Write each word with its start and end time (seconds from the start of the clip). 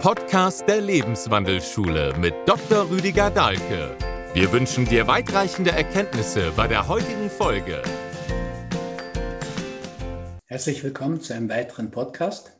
Podcast 0.00 0.66
der 0.66 0.80
Lebenswandelschule 0.80 2.14
mit 2.18 2.32
Dr. 2.46 2.88
Rüdiger 2.88 3.30
Dahlke. 3.30 3.94
Wir 4.32 4.50
wünschen 4.50 4.86
dir 4.86 5.06
weitreichende 5.06 5.72
Erkenntnisse 5.72 6.52
bei 6.56 6.66
der 6.66 6.88
heutigen 6.88 7.28
Folge. 7.28 7.82
Herzlich 10.46 10.82
willkommen 10.82 11.20
zu 11.20 11.34
einem 11.34 11.50
weiteren 11.50 11.90
Podcast. 11.90 12.58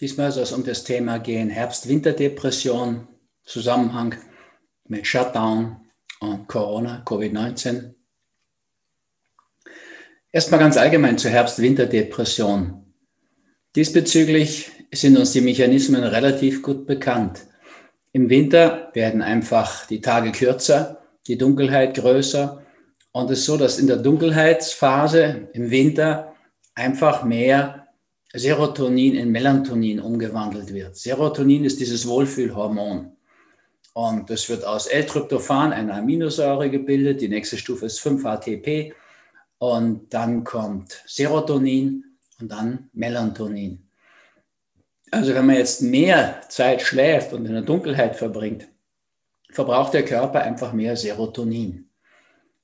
Diesmal 0.00 0.30
soll 0.30 0.44
es 0.44 0.52
um 0.52 0.62
das 0.62 0.84
Thema 0.84 1.18
gehen 1.18 1.50
Herbst-Winter-Depression, 1.50 3.08
Zusammenhang 3.42 4.14
mit 4.86 5.08
Shutdown 5.08 5.80
und 6.20 6.46
Corona, 6.46 7.02
Covid-19. 7.04 7.94
Erstmal 10.30 10.60
ganz 10.60 10.76
allgemein 10.76 11.18
zur 11.18 11.32
Herbst-Winter-Depression. 11.32 12.94
Diesbezüglich 13.74 14.70
sind 15.00 15.16
uns 15.16 15.32
die 15.32 15.40
Mechanismen 15.40 16.04
relativ 16.04 16.62
gut 16.62 16.86
bekannt. 16.86 17.46
Im 18.12 18.28
Winter 18.28 18.90
werden 18.94 19.22
einfach 19.22 19.86
die 19.86 20.00
Tage 20.00 20.32
kürzer, 20.32 21.02
die 21.26 21.38
Dunkelheit 21.38 21.94
größer 21.94 22.64
und 23.16 23.30
es 23.30 23.40
ist 23.40 23.44
so, 23.44 23.56
dass 23.56 23.78
in 23.78 23.86
der 23.86 23.98
Dunkelheitsphase 23.98 25.48
im 25.52 25.70
Winter 25.70 26.34
einfach 26.74 27.22
mehr 27.22 27.86
Serotonin 28.32 29.14
in 29.14 29.30
Melatonin 29.30 30.00
umgewandelt 30.00 30.74
wird. 30.74 30.96
Serotonin 30.96 31.64
ist 31.64 31.78
dieses 31.78 32.08
Wohlfühlhormon. 32.08 33.12
Und 33.92 34.28
das 34.28 34.48
wird 34.48 34.64
aus 34.64 34.88
L-Tryptophan, 34.88 35.72
einer 35.72 35.94
Aminosäure, 35.94 36.68
gebildet. 36.68 37.20
Die 37.20 37.28
nächste 37.28 37.56
Stufe 37.56 37.86
ist 37.86 38.00
5-ATP. 38.00 38.92
Und 39.58 40.12
dann 40.12 40.42
kommt 40.42 41.00
Serotonin 41.06 42.16
und 42.40 42.50
dann 42.50 42.90
Melatonin. 42.94 43.83
Also 45.14 45.34
wenn 45.34 45.46
man 45.46 45.56
jetzt 45.56 45.80
mehr 45.80 46.42
Zeit 46.48 46.82
schläft 46.82 47.32
und 47.32 47.46
in 47.46 47.52
der 47.52 47.62
Dunkelheit 47.62 48.16
verbringt, 48.16 48.66
verbraucht 49.50 49.94
der 49.94 50.04
Körper 50.04 50.42
einfach 50.42 50.72
mehr 50.72 50.96
Serotonin. 50.96 51.88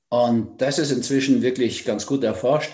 Und 0.09 0.61
das 0.61 0.77
ist 0.77 0.91
inzwischen 0.91 1.41
wirklich 1.41 1.85
ganz 1.85 2.05
gut 2.05 2.25
erforscht. 2.25 2.73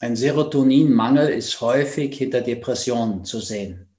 Ein 0.00 0.16
Serotoninmangel 0.16 1.28
ist 1.28 1.60
häufig 1.60 2.16
hinter 2.16 2.40
Depressionen 2.40 3.26
zu 3.26 3.40
sehen. 3.40 3.90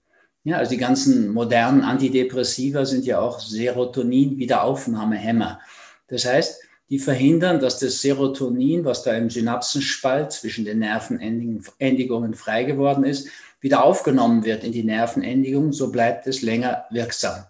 Ja, 0.44 0.58
also 0.58 0.72
die 0.72 0.78
ganzen 0.78 1.30
modernen 1.30 1.84
Antidepressiva 1.84 2.86
sind 2.86 3.06
ja 3.06 3.20
auch 3.20 3.40
Serotonin-Wiederaufnahmehämmer. 3.40 5.60
Das 6.08 6.26
heißt, 6.26 6.64
die 6.90 6.98
verhindern, 6.98 7.60
dass 7.60 7.78
das 7.78 8.02
Serotonin, 8.02 8.86
was 8.86 9.04
da 9.04 9.14
im 9.14 9.30
Synapsenspalt 9.30 10.32
zwischen 10.32 10.66
den 10.66 10.80
Nervenendigungen 10.80 12.34
frei 12.34 12.64
geworden 12.64 13.04
ist, 13.04 13.28
wieder 13.62 13.84
aufgenommen 13.84 14.44
wird 14.44 14.64
in 14.64 14.72
die 14.72 14.84
Nervenendigung, 14.84 15.72
so 15.72 15.92
bleibt 15.92 16.28
es 16.28 16.42
länger 16.42 16.86
wirksam. 16.90 17.46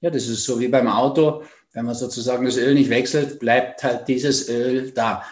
Ja, 0.00 0.10
das 0.10 0.28
ist 0.28 0.44
so 0.44 0.60
wie 0.60 0.68
beim 0.68 0.88
Auto. 0.88 1.42
Wenn 1.72 1.86
man 1.86 1.94
sozusagen 1.94 2.44
das 2.44 2.56
Öl 2.56 2.74
nicht 2.74 2.90
wechselt, 2.90 3.38
bleibt 3.38 3.82
halt 3.82 4.08
dieses 4.08 4.48
Öl 4.48 4.92
da. 4.92 5.22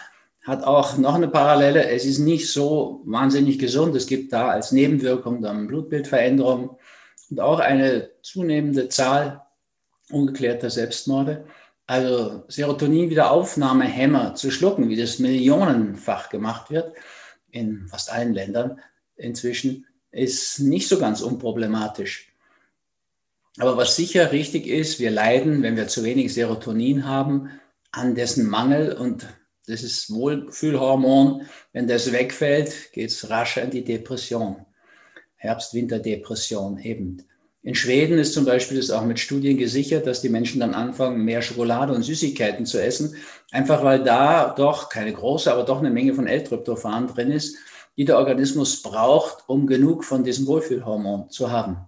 Hat 0.43 0.63
auch 0.63 0.97
noch 0.97 1.15
eine 1.15 1.27
Parallele. 1.27 1.89
Es 1.89 2.05
ist 2.05 2.19
nicht 2.19 2.51
so 2.51 3.01
wahnsinnig 3.05 3.59
gesund. 3.59 3.95
Es 3.95 4.07
gibt 4.07 4.33
da 4.33 4.49
als 4.49 4.71
Nebenwirkung 4.71 5.41
dann 5.41 5.67
Blutbildveränderungen 5.67 6.71
und 7.29 7.39
auch 7.39 7.59
eine 7.59 8.09
zunehmende 8.21 8.89
Zahl 8.89 9.41
ungeklärter 10.09 10.69
Selbstmorde. 10.69 11.45
Also 11.85 12.43
Serotonin-Wiederaufnahmehämmer 12.47 14.35
zu 14.35 14.51
schlucken, 14.51 14.89
wie 14.89 14.95
das 14.95 15.19
millionenfach 15.19 16.29
gemacht 16.29 16.69
wird 16.71 16.93
in 17.51 17.87
fast 17.87 18.11
allen 18.11 18.33
Ländern 18.33 18.79
inzwischen, 19.15 19.85
ist 20.11 20.59
nicht 20.59 20.87
so 20.87 20.97
ganz 20.97 21.21
unproblematisch. 21.21 22.31
Aber 23.57 23.77
was 23.77 23.95
sicher 23.95 24.31
richtig 24.31 24.67
ist, 24.67 24.99
wir 24.99 25.11
leiden, 25.11 25.63
wenn 25.63 25.75
wir 25.75 25.87
zu 25.87 26.03
wenig 26.03 26.33
Serotonin 26.33 27.05
haben, 27.05 27.49
an 27.91 28.15
dessen 28.15 28.47
Mangel 28.47 28.93
und 28.93 29.27
das 29.67 29.83
ist 29.83 30.11
Wohlfühlhormon. 30.11 31.43
Wenn 31.73 31.87
das 31.87 32.11
wegfällt, 32.11 32.91
geht 32.91 33.09
es 33.09 33.29
rascher 33.29 33.63
in 33.63 33.71
die 33.71 33.83
Depression. 33.83 34.65
Herbst-Winter-Depression 35.35 36.79
eben. 36.79 37.23
In 37.61 37.75
Schweden 37.75 38.17
ist 38.17 38.33
zum 38.33 38.45
Beispiel 38.45 38.77
das 38.77 38.89
auch 38.89 39.03
mit 39.03 39.19
Studien 39.19 39.57
gesichert, 39.57 40.07
dass 40.07 40.21
die 40.21 40.29
Menschen 40.29 40.59
dann 40.61 40.73
anfangen, 40.73 41.23
mehr 41.23 41.41
Schokolade 41.41 41.93
und 41.93 42.03
Süßigkeiten 42.03 42.65
zu 42.65 42.81
essen, 42.81 43.15
einfach 43.51 43.83
weil 43.83 44.01
da 44.03 44.53
doch 44.55 44.89
keine 44.89 45.13
große, 45.13 45.51
aber 45.51 45.63
doch 45.63 45.79
eine 45.79 45.91
Menge 45.91 46.13
von 46.13 46.25
L-Tryptophan 46.25 47.07
drin 47.07 47.31
ist 47.31 47.57
die 47.99 48.05
der 48.05 48.17
Organismus 48.17 48.81
braucht, 48.81 49.43
um 49.47 49.67
genug 49.67 50.05
von 50.05 50.23
diesem 50.23 50.47
Wohlfühlhormon 50.47 51.29
zu 51.29 51.51
haben. 51.51 51.85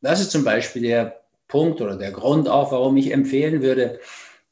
Das 0.00 0.22
ist 0.22 0.30
zum 0.30 0.42
Beispiel 0.42 0.80
der 0.80 1.20
Punkt 1.48 1.82
oder 1.82 1.98
der 1.98 2.12
Grund 2.12 2.48
auch, 2.48 2.72
warum 2.72 2.96
ich 2.96 3.12
empfehlen 3.12 3.60
würde, 3.60 4.00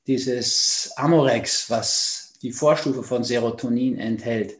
dieses 0.06 0.93
Amorex, 0.97 1.71
was 1.71 2.34
die 2.43 2.53
Vorstufe 2.53 3.03
von 3.03 3.25
Serotonin 3.25 3.97
enthält. 3.97 4.59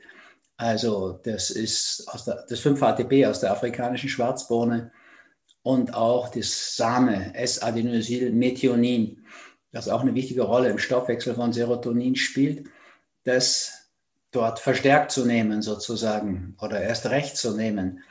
Also 0.57 1.21
das 1.23 1.51
ist 1.51 2.07
der, 2.27 2.47
das 2.49 2.61
5-HTP 2.63 3.27
aus 3.27 3.41
der 3.41 3.53
afrikanischen 3.53 4.09
Schwarzbohne 4.09 4.93
und 5.63 5.93
auch 5.93 6.31
das 6.31 6.77
Same 6.77 7.35
S-Adenosylmethionin, 7.35 9.27
das 9.71 9.91
auch 9.91 10.01
eine 10.01 10.15
wichtige 10.15 10.45
Rolle 10.45 10.71
im 10.71 10.79
Stoffwechsel 10.79 11.35
von 11.35 11.53
Serotonin 11.53 12.17
spielt. 12.17 12.69
Das 13.25 13.80
dort 14.31 14.59
verstärkt 14.59 15.11
zu 15.11 15.27
nehmen 15.27 15.63
sozusagen 15.63 16.57
oder 16.61 16.81
erst 16.81 17.07
recht 17.07 17.37
zu 17.37 17.57
nehmen. 17.57 18.03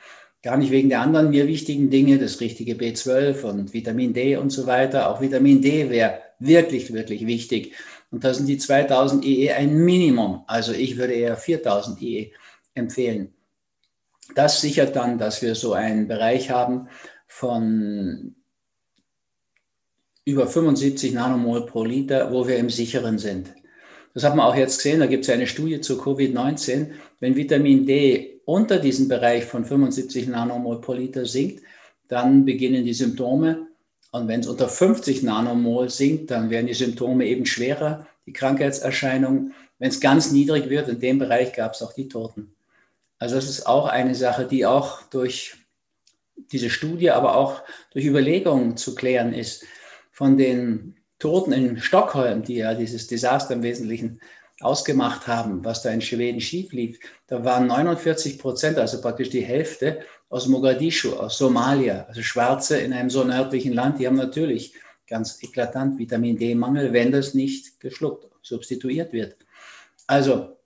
Gar 0.42 0.56
nicht 0.56 0.70
wegen 0.70 0.88
der 0.88 1.00
anderen 1.00 1.30
mir 1.30 1.46
wichtigen 1.46 1.90
Dinge, 1.90 2.18
das 2.18 2.40
richtige 2.40 2.74
B12 2.74 3.42
und 3.42 3.74
Vitamin 3.74 4.14
D 4.14 4.36
und 4.36 4.50
so 4.50 4.66
weiter. 4.66 5.10
Auch 5.10 5.20
Vitamin 5.20 5.60
D 5.60 5.90
wäre 5.90 6.20
wirklich, 6.38 6.92
wirklich 6.92 7.26
wichtig. 7.26 7.74
Und 8.10 8.24
da 8.24 8.34
sind 8.34 8.46
die 8.46 8.58
2000 8.58 9.24
EE 9.24 9.52
ein 9.52 9.76
Minimum. 9.76 10.44
Also 10.46 10.72
ich 10.72 10.96
würde 10.96 11.12
eher 11.12 11.36
4000 11.36 12.02
EE 12.02 12.32
empfehlen. 12.74 13.34
Das 14.34 14.60
sichert 14.60 14.96
dann, 14.96 15.18
dass 15.18 15.42
wir 15.42 15.54
so 15.54 15.74
einen 15.74 16.08
Bereich 16.08 16.50
haben 16.50 16.88
von 17.26 18.34
über 20.24 20.46
75 20.46 21.12
Nanomol 21.12 21.66
pro 21.66 21.84
Liter, 21.84 22.32
wo 22.32 22.46
wir 22.46 22.56
im 22.56 22.70
Sicheren 22.70 23.18
sind. 23.18 23.52
Das 24.14 24.24
hat 24.24 24.34
man 24.34 24.46
auch 24.46 24.56
jetzt 24.56 24.78
gesehen, 24.78 25.00
da 25.00 25.06
gibt 25.06 25.24
es 25.24 25.30
eine 25.30 25.46
Studie 25.46 25.80
zu 25.80 26.00
Covid-19. 26.00 26.90
Wenn 27.20 27.36
Vitamin 27.36 27.86
D 27.86 28.40
unter 28.44 28.78
diesem 28.78 29.08
Bereich 29.08 29.44
von 29.44 29.64
75 29.64 30.28
Nanomol 30.28 30.80
pro 30.80 30.94
Liter 30.94 31.26
sinkt, 31.26 31.62
dann 32.08 32.44
beginnen 32.44 32.84
die 32.84 32.94
Symptome. 32.94 33.68
Und 34.10 34.26
wenn 34.26 34.40
es 34.40 34.48
unter 34.48 34.68
50 34.68 35.22
Nanomol 35.22 35.88
sinkt, 35.88 36.32
dann 36.32 36.50
werden 36.50 36.66
die 36.66 36.74
Symptome 36.74 37.26
eben 37.26 37.46
schwerer, 37.46 38.06
die 38.26 38.32
Krankheitserscheinungen. 38.32 39.54
Wenn 39.78 39.88
es 39.88 40.00
ganz 40.00 40.32
niedrig 40.32 40.68
wird, 40.68 40.88
in 40.88 40.98
dem 40.98 41.18
Bereich 41.20 41.52
gab 41.52 41.74
es 41.74 41.82
auch 41.82 41.92
die 41.92 42.08
Toten. 42.08 42.52
Also 43.18 43.36
das 43.36 43.48
ist 43.48 43.66
auch 43.66 43.86
eine 43.86 44.16
Sache, 44.16 44.46
die 44.46 44.66
auch 44.66 45.02
durch 45.02 45.54
diese 46.50 46.70
Studie, 46.70 47.10
aber 47.10 47.36
auch 47.36 47.62
durch 47.92 48.04
Überlegungen 48.04 48.76
zu 48.76 48.94
klären 48.94 49.32
ist. 49.32 49.64
Von 50.10 50.36
den 50.36 50.96
Toten 51.20 51.52
in 51.52 51.80
Stockholm, 51.80 52.42
die 52.42 52.56
ja 52.56 52.74
dieses 52.74 53.06
Desaster 53.06 53.54
im 53.54 53.62
Wesentlichen 53.62 54.20
ausgemacht 54.60 55.26
haben, 55.26 55.64
was 55.64 55.82
da 55.82 55.90
in 55.90 56.00
Schweden 56.00 56.40
schief 56.40 56.72
lief, 56.72 56.98
da 57.28 57.44
waren 57.44 57.66
49 57.68 58.38
Prozent, 58.38 58.78
also 58.78 59.00
praktisch 59.00 59.30
die 59.30 59.42
Hälfte, 59.42 60.00
aus 60.28 60.46
Mogadischu, 60.46 61.14
aus 61.14 61.38
Somalia, 61.38 62.06
also 62.08 62.22
Schwarze 62.22 62.78
in 62.78 62.92
einem 62.92 63.10
so 63.10 63.24
nördlichen 63.24 63.72
Land, 63.72 63.98
die 63.98 64.06
haben 64.06 64.16
natürlich 64.16 64.74
ganz 65.06 65.42
eklatant 65.42 65.98
Vitamin 65.98 66.38
D-Mangel, 66.38 66.92
wenn 66.92 67.10
das 67.10 67.34
nicht 67.34 67.80
geschluckt, 67.80 68.28
substituiert 68.42 69.12
wird. 69.12 69.36
Also, 70.06 70.56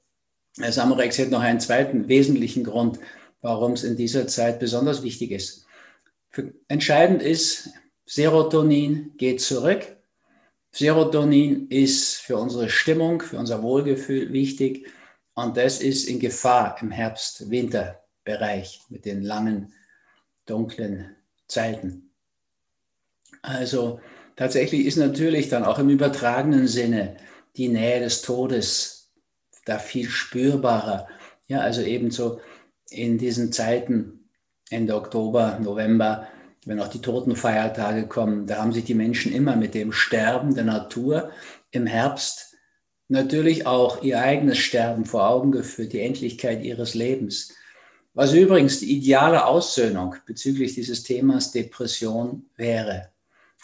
Samorex 0.56 1.18
hat 1.18 1.30
noch 1.30 1.40
einen 1.40 1.60
zweiten 1.60 2.08
wesentlichen 2.08 2.62
Grund, 2.62 2.98
warum 3.40 3.72
es 3.72 3.84
in 3.84 3.96
dieser 3.96 4.26
Zeit 4.26 4.60
besonders 4.60 5.02
wichtig 5.02 5.30
ist. 5.30 5.66
Entscheidend 6.68 7.22
ist, 7.22 7.70
Serotonin 8.06 9.12
geht 9.16 9.40
zurück, 9.40 9.96
Serotonin 10.74 11.68
ist 11.68 12.16
für 12.16 12.36
unsere 12.36 12.68
Stimmung, 12.68 13.22
für 13.22 13.38
unser 13.38 13.62
Wohlgefühl 13.62 14.32
wichtig 14.32 14.88
und 15.34 15.56
das 15.56 15.80
ist 15.80 16.08
in 16.08 16.18
Gefahr 16.18 16.76
im 16.80 16.90
Herbst-Winter-Bereich 16.90 18.80
mit 18.88 19.04
den 19.04 19.22
langen, 19.22 19.72
dunklen 20.46 21.14
Zeiten. 21.46 22.10
Also 23.40 24.00
tatsächlich 24.34 24.84
ist 24.86 24.96
natürlich 24.96 25.48
dann 25.48 25.64
auch 25.64 25.78
im 25.78 25.90
übertragenen 25.90 26.66
Sinne 26.66 27.18
die 27.56 27.68
Nähe 27.68 28.00
des 28.00 28.22
Todes 28.22 29.12
da 29.66 29.78
viel 29.78 30.08
spürbarer. 30.08 31.06
Ja, 31.46 31.60
also 31.60 31.82
ebenso 31.82 32.40
in 32.90 33.16
diesen 33.16 33.52
Zeiten, 33.52 34.28
Ende 34.70 34.96
Oktober, 34.96 35.60
November, 35.60 36.26
wenn 36.66 36.80
auch 36.80 36.88
die 36.88 37.00
Totenfeiertage 37.00 38.06
kommen, 38.06 38.46
da 38.46 38.56
haben 38.56 38.72
sich 38.72 38.84
die 38.84 38.94
Menschen 38.94 39.32
immer 39.32 39.56
mit 39.56 39.74
dem 39.74 39.92
Sterben 39.92 40.54
der 40.54 40.64
Natur 40.64 41.30
im 41.70 41.86
Herbst 41.86 42.56
natürlich 43.08 43.66
auch 43.66 44.02
ihr 44.02 44.20
eigenes 44.20 44.58
Sterben 44.58 45.04
vor 45.04 45.28
Augen 45.28 45.52
geführt, 45.52 45.92
die 45.92 46.00
Endlichkeit 46.00 46.62
ihres 46.62 46.94
Lebens. 46.94 47.52
Was 48.14 48.32
übrigens 48.32 48.80
die 48.80 48.96
ideale 48.96 49.44
Aussöhnung 49.44 50.14
bezüglich 50.26 50.74
dieses 50.74 51.02
Themas 51.02 51.50
Depression 51.50 52.44
wäre. 52.56 53.10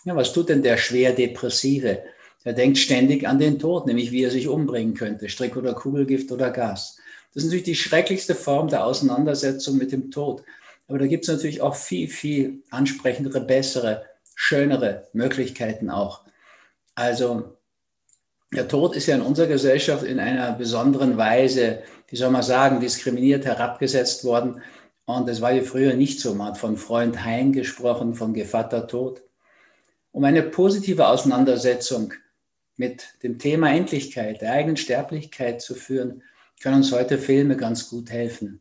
Ja, 0.05 0.17
was 0.17 0.33
tut 0.33 0.49
denn 0.49 0.63
der 0.63 0.77
schwer 0.77 1.13
Depressive? 1.13 2.03
Der 2.45 2.53
denkt 2.55 2.79
ständig 2.79 3.29
an 3.29 3.39
den 3.39 3.59
Tod, 3.59 3.87
nämlich 3.87 4.13
wie 4.13 4.25
er 4.25 4.31
sich 4.31 4.49
umbringen 4.49 4.95
könnte, 4.95 5.29
Strick 5.29 5.57
oder 5.57 5.75
Kugelgift 5.75 6.33
oder 6.33 6.51
Gas. 6.51 6.97
Das 7.33 7.43
ist 7.43 7.49
natürlich 7.49 7.65
die 7.65 7.75
schrecklichste 7.77 8.35
Form 8.35 8.69
der 8.69 8.85
Auseinandersetzung 8.85 9.77
mit 9.77 9.93
dem 9.93 10.11
Tod. 10.11 10.43
Aber 10.91 10.99
da 10.99 11.07
gibt 11.07 11.23
es 11.23 11.33
natürlich 11.33 11.61
auch 11.63 11.77
viel, 11.77 12.09
viel 12.09 12.65
ansprechendere, 12.71 13.41
bessere, 13.41 14.07
schönere 14.35 15.07
Möglichkeiten 15.13 15.89
auch. 15.89 16.23
Also 16.97 17.57
der 18.53 18.67
Tod 18.67 18.97
ist 18.97 19.07
ja 19.07 19.15
in 19.15 19.23
unserer 19.23 19.47
Gesellschaft 19.47 20.03
in 20.03 20.19
einer 20.19 20.53
besonderen 20.53 21.17
Weise, 21.17 21.85
wie 22.09 22.17
soll 22.17 22.31
man 22.31 22.43
sagen, 22.43 22.81
diskriminiert 22.81 23.45
herabgesetzt 23.45 24.25
worden. 24.25 24.63
Und 25.05 25.29
das 25.29 25.41
war 25.41 25.53
ja 25.53 25.63
früher 25.63 25.95
nicht 25.95 26.19
so. 26.19 26.35
Man 26.35 26.49
hat 26.49 26.59
von 26.59 26.77
Freund 26.77 27.25
Hein 27.25 27.53
gesprochen, 27.53 28.17
von 28.17 28.35
Gevatter 28.35 28.89
Tod. 28.89 29.23
Um 30.11 30.25
eine 30.25 30.43
positive 30.43 31.07
Auseinandersetzung 31.07 32.15
mit 32.77 33.05
dem 33.23 33.39
Thema 33.39 33.71
Endlichkeit, 33.73 34.41
der 34.41 34.55
eigenen 34.55 34.77
Sterblichkeit 34.77 35.63
zu 35.63 35.77
führen, 35.77 36.25
können 36.61 36.79
uns 36.79 36.91
heute 36.91 37.17
Filme 37.17 37.57
ganz 37.57 37.89
gut 37.89 38.11
helfen. 38.11 38.59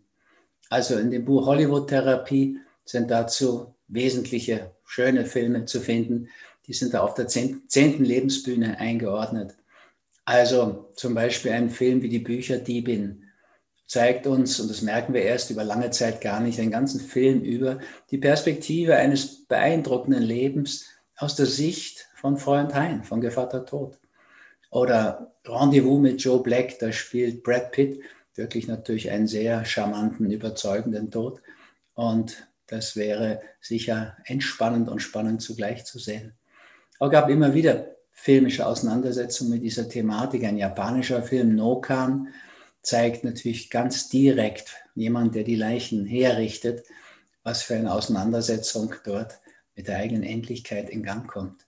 Also 0.69 0.97
in 0.97 1.11
dem 1.11 1.25
Buch 1.25 1.45
Hollywood 1.45 1.89
Therapie 1.89 2.59
sind 2.85 3.11
dazu 3.11 3.75
wesentliche, 3.87 4.71
schöne 4.85 5.25
Filme 5.25 5.65
zu 5.65 5.81
finden. 5.81 6.29
Die 6.67 6.73
sind 6.73 6.93
da 6.93 7.01
auf 7.01 7.15
der 7.15 7.27
zehnten 7.27 8.05
Lebensbühne 8.05 8.79
eingeordnet. 8.79 9.57
Also 10.25 10.91
zum 10.95 11.15
Beispiel 11.15 11.51
ein 11.51 11.71
Film 11.71 12.03
wie 12.03 12.09
die 12.09 12.19
Bücher 12.19 12.59
Diebin 12.59 13.23
zeigt 13.87 14.27
uns, 14.27 14.59
und 14.59 14.69
das 14.69 14.83
merken 14.83 15.15
wir 15.15 15.23
erst 15.23 15.49
über 15.49 15.63
lange 15.63 15.89
Zeit 15.89 16.21
gar 16.21 16.39
nicht, 16.39 16.59
den 16.59 16.69
ganzen 16.69 16.99
Film 16.99 17.41
über, 17.41 17.79
die 18.11 18.19
Perspektive 18.19 18.95
eines 18.95 19.47
beeindruckenden 19.47 20.21
Lebens 20.21 20.85
aus 21.17 21.35
der 21.35 21.47
Sicht 21.47 22.07
von 22.15 22.37
Freund 22.37 22.75
Hein, 22.75 23.03
von 23.03 23.19
Gevatter 23.19 23.65
Tod. 23.65 23.97
Oder 24.69 25.33
Rendezvous 25.43 25.99
mit 25.99 26.21
Joe 26.21 26.43
Black, 26.43 26.77
da 26.77 26.91
spielt 26.91 27.41
Brad 27.41 27.71
Pitt 27.71 27.99
wirklich 28.39 28.67
natürlich 28.67 29.11
einen 29.11 29.27
sehr 29.27 29.63
charmanten, 29.65 30.31
überzeugenden 30.31 31.11
Tod. 31.11 31.41
Und 31.93 32.47
das 32.65 32.95
wäre 32.95 33.41
sicher 33.61 34.17
entspannend 34.25 34.89
und 34.89 35.01
spannend 35.01 35.43
zugleich 35.43 35.85
zu 35.85 35.99
sehen. 35.99 36.33
Aber 36.97 37.11
gab 37.11 37.29
immer 37.29 37.53
wieder 37.53 37.95
filmische 38.11 38.65
Auseinandersetzungen 38.65 39.51
mit 39.51 39.63
dieser 39.63 39.87
Thematik. 39.87 40.43
Ein 40.43 40.57
japanischer 40.57 41.21
Film, 41.21 41.55
Nokan, 41.55 42.29
zeigt 42.81 43.23
natürlich 43.23 43.69
ganz 43.69 44.09
direkt 44.09 44.75
jemand, 44.95 45.35
der 45.35 45.43
die 45.43 45.55
Leichen 45.55 46.05
herrichtet, 46.05 46.85
was 47.43 47.61
für 47.61 47.75
eine 47.75 47.93
Auseinandersetzung 47.93 48.95
dort 49.03 49.39
mit 49.75 49.87
der 49.87 49.97
eigenen 49.97 50.23
Endlichkeit 50.23 50.89
in 50.89 51.03
Gang 51.03 51.27
kommt. 51.27 51.65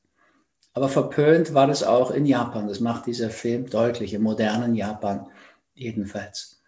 Aber 0.73 0.87
verpönt 0.87 1.53
war 1.53 1.67
das 1.67 1.83
auch 1.83 2.11
in 2.11 2.25
Japan. 2.25 2.67
Das 2.67 2.79
macht 2.79 3.05
dieser 3.07 3.29
Film 3.29 3.69
deutlich, 3.69 4.13
im 4.13 4.23
modernen 4.23 4.75
Japan 4.75 5.27
jedenfalls. 5.73 6.60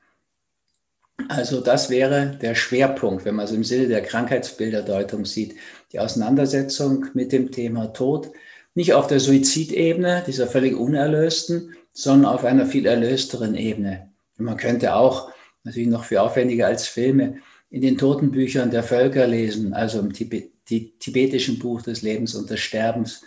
Also 1.29 1.61
das 1.61 1.89
wäre 1.89 2.37
der 2.41 2.55
Schwerpunkt, 2.55 3.25
wenn 3.25 3.35
man 3.35 3.45
es 3.45 3.51
im 3.51 3.63
Sinne 3.63 3.87
der 3.87 4.01
Krankheitsbilderdeutung 4.01 5.25
sieht, 5.25 5.55
die 5.91 5.99
Auseinandersetzung 5.99 7.07
mit 7.13 7.31
dem 7.31 7.51
Thema 7.51 7.93
Tod, 7.93 8.31
nicht 8.75 8.93
auf 8.93 9.07
der 9.07 9.19
Suizidebene, 9.19 10.23
dieser 10.25 10.47
völlig 10.47 10.75
unerlösten, 10.75 11.75
sondern 11.91 12.33
auf 12.33 12.43
einer 12.43 12.65
viel 12.65 12.87
erlösteren 12.87 13.55
Ebene. 13.55 14.11
Und 14.39 14.45
man 14.45 14.57
könnte 14.57 14.95
auch, 14.95 15.31
natürlich 15.63 15.89
noch 15.89 16.05
viel 16.05 16.17
aufwendiger 16.17 16.67
als 16.67 16.87
Filme, 16.87 17.37
in 17.69 17.81
den 17.81 17.97
Totenbüchern 17.97 18.71
der 18.71 18.83
Völker 18.83 19.27
lesen, 19.27 19.73
also 19.73 19.99
im 19.99 20.13
tibetischen 20.13 21.59
Buch 21.59 21.83
des 21.83 22.01
Lebens 22.01 22.35
und 22.35 22.49
des 22.49 22.59
Sterbens. 22.59 23.23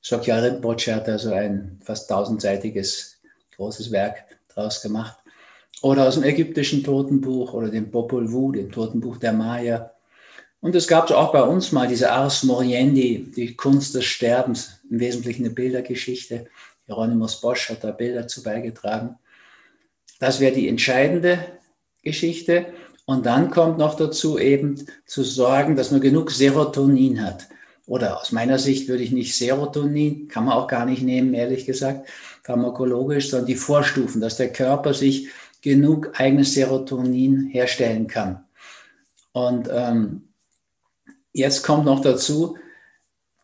Sokya 0.00 0.38
Rinpoche 0.38 0.94
hat 0.94 1.08
da 1.08 1.18
so 1.18 1.32
ein 1.32 1.80
fast 1.84 2.08
tausendseitiges 2.08 3.20
großes 3.56 3.90
Werk 3.90 4.24
draus 4.48 4.82
gemacht. 4.82 5.16
Oder 5.82 6.08
aus 6.08 6.14
dem 6.14 6.24
ägyptischen 6.24 6.82
Totenbuch 6.82 7.52
oder 7.52 7.68
dem 7.68 7.90
Popol 7.90 8.32
Vuh, 8.32 8.52
dem 8.52 8.72
Totenbuch 8.72 9.18
der 9.18 9.32
Maya. 9.32 9.92
Und 10.60 10.74
es 10.74 10.88
gab 10.88 11.10
auch 11.10 11.32
bei 11.32 11.42
uns 11.42 11.70
mal 11.70 11.86
diese 11.86 12.10
Ars 12.10 12.42
Moriendi, 12.42 13.30
die 13.34 13.54
Kunst 13.54 13.94
des 13.94 14.04
Sterbens, 14.04 14.80
im 14.90 14.98
Wesentlichen 14.98 15.44
eine 15.44 15.54
Bildergeschichte. 15.54 16.46
Hieronymus 16.86 17.40
Bosch 17.40 17.68
hat 17.68 17.84
da 17.84 17.92
Bilder 17.92 18.26
zu 18.26 18.42
beigetragen. 18.42 19.16
Das 20.18 20.40
wäre 20.40 20.54
die 20.54 20.68
entscheidende 20.68 21.38
Geschichte. 22.02 22.66
Und 23.04 23.24
dann 23.24 23.50
kommt 23.50 23.78
noch 23.78 23.94
dazu 23.94 24.38
eben 24.38 24.84
zu 25.06 25.22
sorgen, 25.22 25.76
dass 25.76 25.92
man 25.92 26.00
genug 26.00 26.30
Serotonin 26.30 27.24
hat. 27.24 27.48
Oder 27.86 28.20
aus 28.20 28.32
meiner 28.32 28.58
Sicht 28.58 28.88
würde 28.88 29.02
ich 29.02 29.12
nicht 29.12 29.34
Serotonin, 29.36 30.28
kann 30.28 30.44
man 30.44 30.54
auch 30.54 30.66
gar 30.66 30.84
nicht 30.84 31.02
nehmen, 31.02 31.32
ehrlich 31.32 31.64
gesagt, 31.64 32.06
pharmakologisch, 32.48 33.28
sondern 33.28 33.46
die 33.46 33.56
Vorstufen, 33.56 34.22
dass 34.22 34.38
der 34.38 34.50
Körper 34.50 34.94
sich 34.94 35.28
genug 35.60 36.18
eigenes 36.18 36.54
Serotonin 36.54 37.46
herstellen 37.48 38.06
kann. 38.06 38.42
Und 39.32 39.68
ähm, 39.70 40.28
jetzt 41.34 41.62
kommt 41.62 41.84
noch 41.84 42.00
dazu 42.00 42.56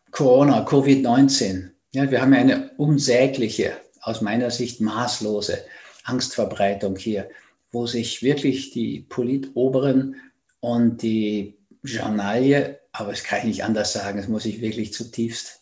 Corona, 0.09 0.65
Covid-19. 0.65 1.69
Ja, 1.93 2.09
wir 2.09 2.19
haben 2.19 2.33
eine 2.33 2.71
unsägliche, 2.77 3.73
aus 4.01 4.21
meiner 4.21 4.49
Sicht 4.49 4.81
maßlose 4.81 5.59
Angstverbreitung 6.03 6.95
hier, 6.95 7.29
wo 7.71 7.85
sich 7.85 8.23
wirklich 8.23 8.71
die 8.71 9.01
Politoberen 9.01 10.15
und 10.61 11.03
die 11.03 11.59
Journalie, 11.83 12.79
aber 12.91 13.11
es 13.11 13.23
kann 13.23 13.39
ich 13.39 13.45
nicht 13.45 13.63
anders 13.63 13.93
sagen, 13.93 14.17
es 14.17 14.27
muss 14.27 14.45
ich 14.45 14.61
wirklich 14.61 14.93
zutiefst 14.93 15.61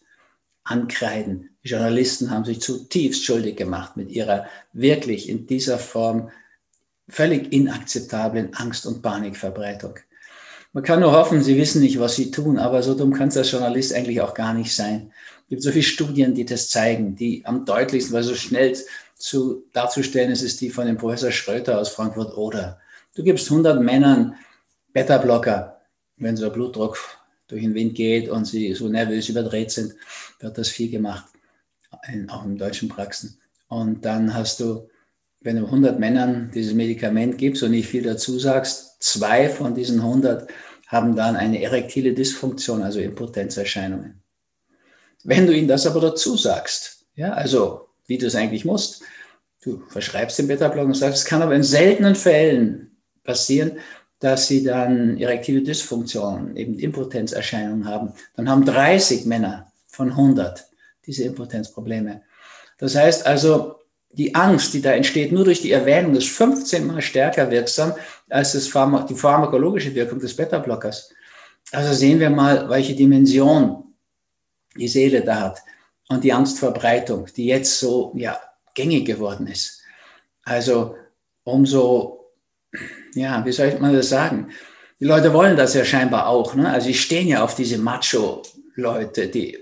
ankreiden. 0.63 1.49
Die 1.63 1.69
Journalisten 1.69 2.31
haben 2.31 2.45
sich 2.45 2.61
zutiefst 2.61 3.23
schuldig 3.23 3.55
gemacht 3.55 3.97
mit 3.97 4.11
ihrer 4.11 4.47
wirklich 4.73 5.29
in 5.29 5.47
dieser 5.47 5.77
Form 5.77 6.29
völlig 7.07 7.51
inakzeptablen 7.51 8.53
Angst- 8.53 8.85
und 8.85 9.01
Panikverbreitung. 9.01 9.99
Man 10.71 10.83
kann 10.83 11.01
nur 11.01 11.11
hoffen, 11.11 11.43
sie 11.43 11.57
wissen 11.57 11.81
nicht, 11.81 11.99
was 11.99 12.15
sie 12.15 12.31
tun, 12.31 12.57
aber 12.57 12.81
so 12.81 12.95
dumm 12.95 13.13
kann 13.13 13.27
es 13.27 13.37
als 13.37 13.51
Journalist 13.51 13.93
eigentlich 13.93 14.21
auch 14.21 14.33
gar 14.33 14.53
nicht 14.53 14.73
sein. 14.73 15.11
Es 15.43 15.49
gibt 15.49 15.61
so 15.61 15.71
viele 15.71 15.83
Studien, 15.83 16.33
die 16.33 16.45
das 16.45 16.69
zeigen, 16.69 17.15
die 17.15 17.45
am 17.45 17.65
deutlichsten, 17.65 18.13
weil 18.13 18.23
so 18.23 18.33
schnell 18.33 18.75
zu, 19.15 19.65
darzustellen 19.73 20.31
ist, 20.31 20.41
ist 20.41 20.61
die 20.61 20.69
von 20.69 20.87
dem 20.87 20.97
Professor 20.97 21.31
Schröter 21.31 21.79
aus 21.79 21.89
Frankfurt 21.89 22.35
oder. 22.35 22.79
Du 23.15 23.23
gibst 23.23 23.51
100 23.51 23.81
Männern 23.81 24.35
Beta-Blocker, 24.93 25.79
wenn 26.17 26.35
so 26.35 26.45
der 26.45 26.53
Blutdruck 26.53 26.97
durch 27.53 27.63
den 27.63 27.75
Wind 27.75 27.93
geht 27.93 28.29
und 28.29 28.45
sie 28.45 28.73
so 28.73 28.89
nervös 28.89 29.29
überdreht 29.29 29.69
sind, 29.69 29.93
wird 30.39 30.57
das 30.57 30.69
viel 30.69 30.89
gemacht, 30.89 31.25
auch 32.27 32.45
in 32.45 32.57
deutschen 32.57 32.89
Praxen. 32.89 33.37
Und 33.67 34.03
dann 34.05 34.33
hast 34.33 34.59
du, 34.59 34.89
wenn 35.41 35.57
du 35.57 35.65
100 35.65 35.99
Männern 35.99 36.51
dieses 36.53 36.73
Medikament 36.73 37.37
gibst 37.37 37.61
und 37.61 37.71
nicht 37.71 37.87
viel 37.87 38.01
dazu 38.01 38.39
sagst, 38.39 39.03
zwei 39.03 39.49
von 39.49 39.75
diesen 39.75 39.99
100 39.99 40.49
haben 40.87 41.15
dann 41.15 41.35
eine 41.35 41.61
erektile 41.61 42.13
Dysfunktion, 42.13 42.81
also 42.81 42.99
Impotenzerscheinungen. 42.99 44.21
Wenn 45.23 45.45
du 45.45 45.55
ihnen 45.55 45.67
das 45.67 45.85
aber 45.85 46.01
dazu 46.01 46.35
sagst, 46.35 47.05
ja, 47.15 47.33
also 47.33 47.87
wie 48.07 48.17
du 48.17 48.25
es 48.25 48.35
eigentlich 48.35 48.65
musst. 48.65 49.03
Du 49.61 49.83
verschreibst 49.89 50.39
den 50.39 50.47
Beta-Block 50.47 50.87
und 50.87 50.95
sagst, 50.95 51.19
es 51.19 51.25
kann 51.25 51.41
aber 51.41 51.55
in 51.55 51.63
seltenen 51.63 52.15
Fällen 52.15 52.97
passieren, 53.23 53.77
dass 54.23 54.47
sie 54.47 54.63
dann 54.63 55.17
erektile 55.17 55.61
Dysfunktion, 55.61 56.55
eben 56.55 56.79
Impotenzerscheinungen 56.79 57.85
haben. 57.85 58.13
Dann 58.35 58.49
haben 58.49 58.63
30 58.63 59.25
Männer 59.25 59.71
von 59.87 60.11
100 60.11 60.65
diese 61.05 61.25
Impotenzprobleme. 61.25 62.21
Das 62.77 62.95
heißt 62.95 63.27
also, 63.27 63.79
die 64.11 64.33
Angst, 64.33 64.73
die 64.73 64.81
da 64.81 64.93
entsteht, 64.93 65.33
nur 65.33 65.43
durch 65.43 65.61
die 65.61 65.71
Erwähnung 65.71 66.15
ist 66.15 66.29
15 66.29 66.87
mal 66.87 67.01
stärker 67.01 67.51
wirksam 67.51 67.93
als 68.29 68.53
das 68.53 68.67
Pharma 68.67 69.03
die 69.03 69.15
pharmakologische 69.15 69.93
Wirkung 69.93 70.19
des 70.19 70.35
Beta-Blockers. 70.35 71.13
Also 71.71 71.93
sehen 71.93 72.19
wir 72.19 72.29
mal, 72.29 72.69
welche 72.69 72.95
Dimension 72.95 73.93
die 74.77 74.87
Seele 74.87 75.21
da 75.21 75.41
hat 75.41 75.59
und 76.07 76.23
die 76.23 76.31
Angstverbreitung, 76.31 77.27
die 77.35 77.47
jetzt 77.47 77.77
so 77.77 78.13
ja, 78.15 78.39
gängig 78.73 79.05
geworden 79.05 79.47
ist. 79.47 79.81
Also 80.43 80.95
umso, 81.43 82.31
ja, 83.15 83.45
wie 83.45 83.51
soll 83.51 83.77
man 83.79 83.93
das 83.93 84.09
sagen? 84.09 84.49
Die 84.99 85.05
Leute 85.05 85.33
wollen 85.33 85.57
das 85.57 85.73
ja 85.73 85.83
scheinbar 85.83 86.27
auch. 86.27 86.55
Ne? 86.55 86.69
Also 86.69 86.87
sie 86.87 86.93
stehen 86.93 87.27
ja 87.27 87.43
auf 87.43 87.55
diese 87.55 87.77
Macho-Leute, 87.77 89.27
die 89.27 89.57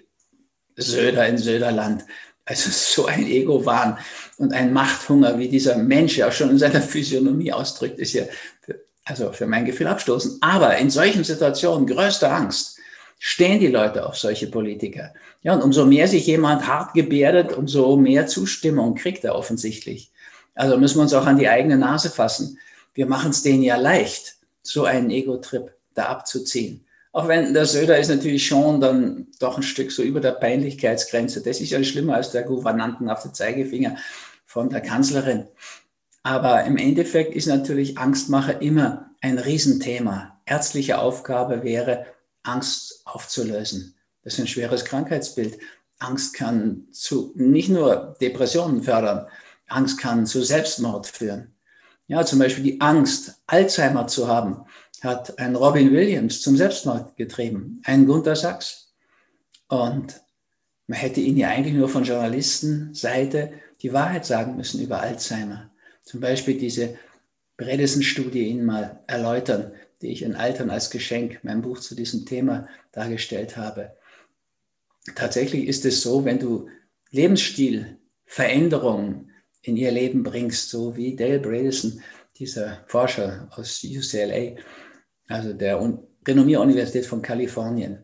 Söder 0.75 1.27
in 1.27 1.37
Söderland. 1.37 2.05
Also 2.45 2.69
so 2.71 3.05
ein 3.05 3.25
Ego-Wahn 3.25 3.97
und 4.37 4.53
ein 4.53 4.73
Machthunger, 4.73 5.37
wie 5.37 5.47
dieser 5.47 5.77
Mensch 5.77 6.17
ja 6.17 6.31
schon 6.31 6.49
in 6.49 6.57
seiner 6.57 6.81
Physiognomie 6.81 7.53
ausdrückt, 7.53 7.99
ist 7.99 8.13
ja 8.13 8.23
für, 8.61 8.81
also 9.05 9.31
für 9.31 9.45
mein 9.45 9.65
Gefühl 9.65 9.87
abstoßend. 9.87 10.37
Aber 10.41 10.77
in 10.77 10.89
solchen 10.89 11.23
Situationen 11.23 11.87
größte 11.87 12.29
Angst 12.29 12.77
stehen 13.19 13.59
die 13.59 13.67
Leute 13.67 14.05
auf 14.05 14.17
solche 14.17 14.47
Politiker. 14.47 15.13
Ja, 15.43 15.53
und 15.53 15.61
umso 15.61 15.85
mehr 15.85 16.07
sich 16.07 16.25
jemand 16.27 16.67
hart 16.67 16.93
gebärdet, 16.93 17.53
umso 17.53 17.95
mehr 17.95 18.27
Zustimmung 18.27 18.95
kriegt 18.95 19.23
er 19.23 19.35
offensichtlich. 19.35 20.11
Also 20.55 20.77
müssen 20.77 20.97
wir 20.97 21.03
uns 21.03 21.13
auch 21.13 21.25
an 21.25 21.37
die 21.37 21.47
eigene 21.47 21.77
Nase 21.77 22.09
fassen. 22.09 22.57
Wir 22.93 23.05
machen 23.05 23.31
es 23.31 23.43
denen 23.43 23.63
ja 23.63 23.77
leicht. 23.77 24.37
so 24.63 24.85
einen 24.85 25.09
Ego-Trip 25.09 25.73
da 25.95 26.05
abzuziehen. 26.05 26.85
Auch 27.13 27.27
wenn 27.27 27.53
der 27.53 27.65
Söder 27.65 27.99
ist 27.99 28.09
natürlich 28.09 28.45
schon 28.45 28.79
dann 28.79 29.27
doch 29.39 29.57
ein 29.57 29.63
Stück 29.63 29.91
so 29.91 30.03
über 30.03 30.19
der 30.19 30.33
Peinlichkeitsgrenze. 30.33 31.41
Das 31.41 31.59
ist 31.59 31.71
ja 31.71 31.83
schlimmer 31.83 32.15
als 32.15 32.31
der 32.31 32.43
Gouvernanten 32.43 33.09
auf 33.09 33.23
der 33.23 33.33
Zeigefinger 33.33 33.97
von 34.45 34.69
der 34.69 34.81
Kanzlerin. 34.81 35.47
Aber 36.23 36.63
im 36.63 36.77
Endeffekt 36.77 37.35
ist 37.35 37.47
natürlich 37.47 37.97
Angstmacher 37.97 38.61
immer 38.61 39.11
ein 39.21 39.39
Riesenthema. 39.39 40.39
Ärztliche 40.45 40.99
Aufgabe 40.99 41.63
wäre, 41.63 42.05
Angst 42.43 43.01
aufzulösen. 43.05 43.95
Das 44.23 44.33
ist 44.33 44.39
ein 44.39 44.47
schweres 44.47 44.85
Krankheitsbild. 44.85 45.57
Angst 45.99 46.33
kann 46.33 46.87
zu 46.91 47.33
nicht 47.35 47.69
nur 47.69 48.15
Depressionen 48.21 48.83
fördern, 48.83 49.27
Angst 49.67 49.99
kann 49.99 50.25
zu 50.25 50.43
Selbstmord 50.43 51.07
führen. 51.07 51.55
Ja, 52.11 52.25
zum 52.25 52.39
Beispiel 52.39 52.65
die 52.65 52.81
Angst, 52.81 53.41
Alzheimer 53.47 54.05
zu 54.05 54.27
haben, 54.27 54.65
hat 55.01 55.39
ein 55.39 55.55
Robin 55.55 55.93
Williams 55.93 56.41
zum 56.41 56.57
Selbstmord 56.57 57.15
getrieben, 57.15 57.81
ein 57.85 58.05
Gunther 58.05 58.35
Sachs. 58.35 58.93
Und 59.69 60.19
man 60.87 60.99
hätte 60.99 61.21
ihn 61.21 61.37
ja 61.37 61.47
eigentlich 61.47 61.73
nur 61.73 61.87
von 61.87 62.03
Journalistenseite 62.03 63.53
die 63.81 63.93
Wahrheit 63.93 64.25
sagen 64.25 64.57
müssen 64.57 64.81
über 64.81 64.99
Alzheimer. 64.99 65.71
Zum 66.03 66.19
Beispiel 66.19 66.57
diese 66.57 66.97
Bredesen-Studie 67.55 68.49
Ihnen 68.49 68.65
mal 68.65 69.01
erläutern, 69.07 69.71
die 70.01 70.07
ich 70.07 70.23
in 70.23 70.35
Altern 70.35 70.69
als 70.69 70.89
Geschenk, 70.89 71.39
mein 71.43 71.61
Buch 71.61 71.79
zu 71.79 71.95
diesem 71.95 72.25
Thema 72.25 72.67
dargestellt 72.91 73.55
habe. 73.55 73.95
Tatsächlich 75.15 75.65
ist 75.65 75.85
es 75.85 76.01
so, 76.01 76.25
wenn 76.25 76.39
du 76.39 76.67
Lebensstilveränderungen 77.11 79.30
in 79.61 79.77
ihr 79.77 79.91
Leben 79.91 80.23
bringst, 80.23 80.69
so 80.69 80.95
wie 80.95 81.15
Dale 81.15 81.39
Bredesen, 81.39 82.01
dieser 82.37 82.83
Forscher 82.87 83.47
aus 83.51 83.83
UCLA, 83.83 84.55
also 85.27 85.53
der 85.53 85.79
Renommier-Universität 86.27 87.05
von 87.05 87.21
Kalifornien, 87.21 88.03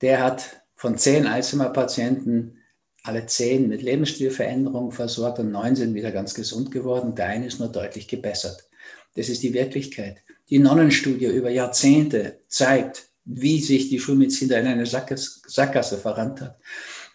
der 0.00 0.22
hat 0.22 0.62
von 0.74 0.98
zehn 0.98 1.26
Alzheimer-Patienten 1.26 2.58
alle 3.02 3.26
zehn 3.26 3.68
mit 3.68 3.82
Lebensstilveränderungen 3.82 4.90
versorgt 4.90 5.38
und 5.38 5.52
neun 5.52 5.76
sind 5.76 5.94
wieder 5.94 6.10
ganz 6.10 6.34
gesund 6.34 6.72
geworden. 6.72 7.14
Der 7.14 7.26
eine 7.26 7.46
ist 7.46 7.60
nur 7.60 7.68
deutlich 7.68 8.08
gebessert. 8.08 8.68
Das 9.14 9.28
ist 9.28 9.42
die 9.42 9.54
Wirklichkeit. 9.54 10.18
Die 10.50 10.58
Nonnenstudie 10.58 11.26
über 11.26 11.50
Jahrzehnte 11.50 12.40
zeigt, 12.48 13.08
wie 13.24 13.60
sich 13.60 13.88
die 13.88 14.00
Schulmedizin 14.00 14.48
da 14.48 14.58
in 14.58 14.66
eine 14.66 14.86
Sackgasse 14.86 15.98
verrannt 15.98 16.40
hat. 16.40 16.58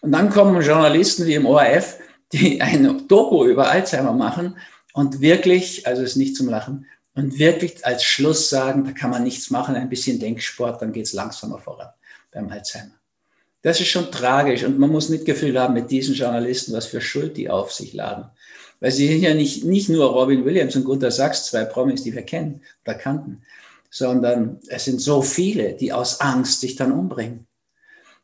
Und 0.00 0.12
dann 0.12 0.30
kommen 0.30 0.60
Journalisten 0.62 1.26
wie 1.26 1.34
im 1.34 1.46
ORF, 1.46 1.98
die 2.32 2.60
eine 2.60 2.94
Doku 3.02 3.44
über 3.44 3.70
Alzheimer 3.70 4.12
machen 4.12 4.56
und 4.92 5.20
wirklich, 5.20 5.86
also 5.86 6.02
ist 6.02 6.16
nicht 6.16 6.36
zum 6.36 6.48
Lachen, 6.48 6.86
und 7.14 7.38
wirklich 7.38 7.84
als 7.84 8.04
Schluss 8.04 8.48
sagen, 8.48 8.84
da 8.84 8.92
kann 8.92 9.10
man 9.10 9.22
nichts 9.22 9.50
machen, 9.50 9.74
ein 9.74 9.90
bisschen 9.90 10.18
Denksport, 10.18 10.80
dann 10.80 10.92
geht 10.92 11.06
es 11.06 11.12
langsamer 11.12 11.58
voran 11.58 11.90
beim 12.30 12.48
Alzheimer. 12.48 12.94
Das 13.60 13.80
ist 13.80 13.88
schon 13.88 14.10
tragisch 14.10 14.64
und 14.64 14.78
man 14.78 14.90
muss 14.90 15.08
Mitgefühl 15.08 15.58
haben 15.58 15.74
mit 15.74 15.90
diesen 15.90 16.14
Journalisten, 16.14 16.72
was 16.72 16.86
für 16.86 17.00
Schuld 17.00 17.36
die 17.36 17.48
auf 17.48 17.72
sich 17.72 17.92
laden. 17.92 18.24
Weil 18.80 18.90
sie 18.90 19.06
sind 19.06 19.22
ja 19.22 19.34
nicht, 19.34 19.64
nicht 19.64 19.88
nur 19.88 20.06
Robin 20.10 20.44
Williams 20.44 20.74
und 20.74 20.84
Gunter 20.84 21.12
Sachs, 21.12 21.46
zwei 21.46 21.64
Promis, 21.64 22.02
die 22.02 22.14
wir 22.14 22.22
kennen 22.22 22.62
oder 22.84 22.94
kannten, 22.94 23.42
sondern 23.90 24.58
es 24.66 24.86
sind 24.86 25.00
so 25.00 25.22
viele, 25.22 25.74
die 25.74 25.92
aus 25.92 26.20
Angst 26.20 26.60
sich 26.60 26.74
dann 26.74 26.90
umbringen. 26.90 27.46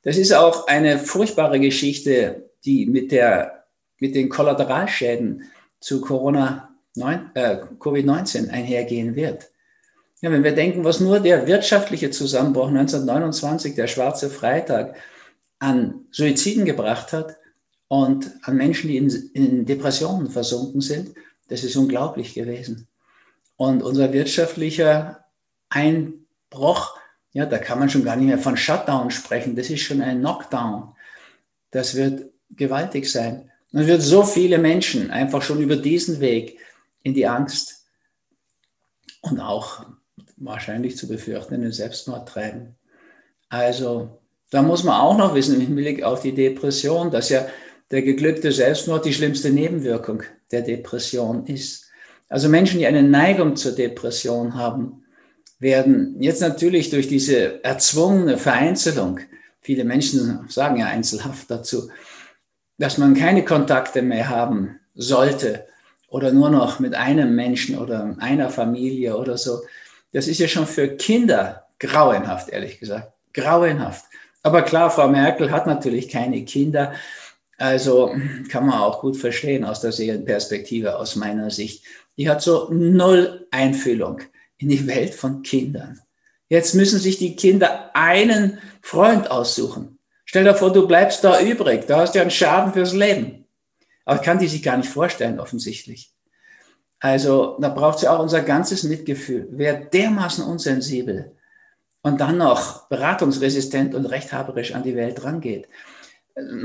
Das 0.02 0.16
ist 0.16 0.32
auch 0.32 0.66
eine 0.66 0.98
furchtbare 0.98 1.60
Geschichte, 1.60 2.50
die 2.64 2.86
mit, 2.86 3.12
der, 3.12 3.57
mit 3.98 4.14
den 4.14 4.28
Kollateralschäden 4.28 5.44
zu 5.80 6.00
Corona, 6.00 6.70
äh, 6.96 7.58
Covid-19 7.78 8.50
einhergehen 8.50 9.14
wird. 9.14 9.50
Ja, 10.20 10.32
wenn 10.32 10.42
wir 10.42 10.54
denken, 10.54 10.84
was 10.84 11.00
nur 11.00 11.20
der 11.20 11.46
wirtschaftliche 11.46 12.10
Zusammenbruch 12.10 12.68
1929, 12.68 13.74
der 13.74 13.86
schwarze 13.86 14.30
Freitag, 14.30 14.96
an 15.60 16.06
Suiziden 16.10 16.64
gebracht 16.64 17.12
hat 17.12 17.36
und 17.88 18.32
an 18.42 18.56
Menschen, 18.56 18.88
die 18.88 18.96
in, 18.96 19.10
in 19.34 19.66
Depressionen 19.66 20.28
versunken 20.30 20.80
sind, 20.80 21.14
das 21.48 21.64
ist 21.64 21.76
unglaublich 21.76 22.34
gewesen. 22.34 22.88
Und 23.56 23.82
unser 23.82 24.12
wirtschaftlicher 24.12 25.24
Einbruch, 25.68 26.96
ja, 27.32 27.46
da 27.46 27.58
kann 27.58 27.78
man 27.78 27.90
schon 27.90 28.04
gar 28.04 28.16
nicht 28.16 28.28
mehr 28.28 28.38
von 28.38 28.56
Shutdown 28.56 29.10
sprechen, 29.10 29.56
das 29.56 29.70
ist 29.70 29.80
schon 29.80 30.00
ein 30.00 30.20
Knockdown. 30.20 30.94
Das 31.70 31.94
wird 31.94 32.30
gewaltig 32.50 33.10
sein. 33.10 33.47
Und 33.72 33.86
wird 33.86 34.02
so 34.02 34.22
viele 34.22 34.58
Menschen 34.58 35.10
einfach 35.10 35.42
schon 35.42 35.60
über 35.60 35.76
diesen 35.76 36.20
Weg 36.20 36.58
in 37.02 37.14
die 37.14 37.26
Angst 37.26 37.84
und 39.20 39.40
auch 39.40 39.84
wahrscheinlich 40.36 40.96
zu 40.96 41.08
befürchten, 41.08 41.54
in 41.54 41.62
den 41.62 41.72
Selbstmord 41.72 42.28
treiben. 42.28 42.76
Also 43.48 44.20
da 44.50 44.62
muss 44.62 44.84
man 44.84 45.00
auch 45.00 45.16
noch 45.16 45.34
wissen, 45.34 45.54
im 45.54 45.60
Hinblick 45.60 46.02
auf 46.02 46.22
die 46.22 46.34
Depression, 46.34 47.10
dass 47.10 47.28
ja 47.28 47.46
der 47.90 48.02
geglückte 48.02 48.52
Selbstmord 48.52 49.04
die 49.04 49.14
schlimmste 49.14 49.50
Nebenwirkung 49.50 50.22
der 50.50 50.62
Depression 50.62 51.46
ist. 51.46 51.86
Also 52.28 52.48
Menschen, 52.48 52.78
die 52.78 52.86
eine 52.86 53.02
Neigung 53.02 53.56
zur 53.56 53.72
Depression 53.72 54.54
haben, 54.54 55.04
werden 55.58 56.16
jetzt 56.20 56.40
natürlich 56.40 56.90
durch 56.90 57.08
diese 57.08 57.64
erzwungene 57.64 58.38
Vereinzelung, 58.38 59.20
viele 59.60 59.84
Menschen 59.84 60.48
sagen 60.48 60.78
ja 60.78 60.86
einzelhaft 60.86 61.50
dazu, 61.50 61.90
dass 62.78 62.96
man 62.96 63.14
keine 63.14 63.44
Kontakte 63.44 64.02
mehr 64.02 64.28
haben 64.28 64.80
sollte 64.94 65.66
oder 66.08 66.32
nur 66.32 66.50
noch 66.50 66.78
mit 66.78 66.94
einem 66.94 67.34
Menschen 67.34 67.76
oder 67.78 68.16
einer 68.18 68.50
Familie 68.50 69.16
oder 69.16 69.36
so. 69.36 69.60
Das 70.12 70.26
ist 70.26 70.38
ja 70.38 70.48
schon 70.48 70.66
für 70.66 70.96
Kinder 70.96 71.66
grauenhaft, 71.78 72.48
ehrlich 72.48 72.80
gesagt. 72.80 73.12
Grauenhaft. 73.34 74.04
Aber 74.42 74.62
klar, 74.62 74.90
Frau 74.90 75.08
Merkel 75.08 75.50
hat 75.50 75.66
natürlich 75.66 76.08
keine 76.08 76.44
Kinder. 76.44 76.94
Also 77.58 78.14
kann 78.48 78.66
man 78.66 78.78
auch 78.78 79.00
gut 79.00 79.16
verstehen 79.16 79.64
aus 79.64 79.80
der 79.80 79.92
Seelenperspektive, 79.92 80.96
aus 80.96 81.16
meiner 81.16 81.50
Sicht. 81.50 81.84
Die 82.16 82.30
hat 82.30 82.40
so 82.40 82.68
null 82.70 83.46
Einfühlung 83.50 84.20
in 84.56 84.68
die 84.68 84.86
Welt 84.86 85.14
von 85.14 85.42
Kindern. 85.42 86.00
Jetzt 86.48 86.74
müssen 86.74 86.98
sich 86.98 87.18
die 87.18 87.36
Kinder 87.36 87.90
einen 87.94 88.58
Freund 88.80 89.30
aussuchen. 89.30 89.97
Stell 90.30 90.44
dir 90.44 90.54
vor, 90.54 90.70
du 90.70 90.86
bleibst 90.86 91.24
da 91.24 91.40
übrig. 91.40 91.86
Da 91.86 92.00
hast 92.00 92.14
du 92.14 92.20
einen 92.20 92.30
Schaden 92.30 92.74
fürs 92.74 92.92
Leben. 92.92 93.46
Aber 94.04 94.18
kann 94.18 94.38
die 94.38 94.46
sich 94.46 94.62
gar 94.62 94.76
nicht 94.76 94.90
vorstellen, 94.90 95.40
offensichtlich. 95.40 96.12
Also 97.00 97.56
da 97.58 97.70
braucht 97.70 98.00
sie 98.00 98.08
auch 98.08 98.18
unser 98.18 98.42
ganzes 98.42 98.82
Mitgefühl. 98.82 99.48
Wer 99.50 99.86
dermaßen 99.86 100.44
unsensibel 100.44 101.34
und 102.02 102.20
dann 102.20 102.36
noch 102.36 102.88
beratungsresistent 102.88 103.94
und 103.94 104.04
rechthaberisch 104.04 104.74
an 104.74 104.82
die 104.82 104.96
Welt 104.96 105.24
rangeht, 105.24 105.66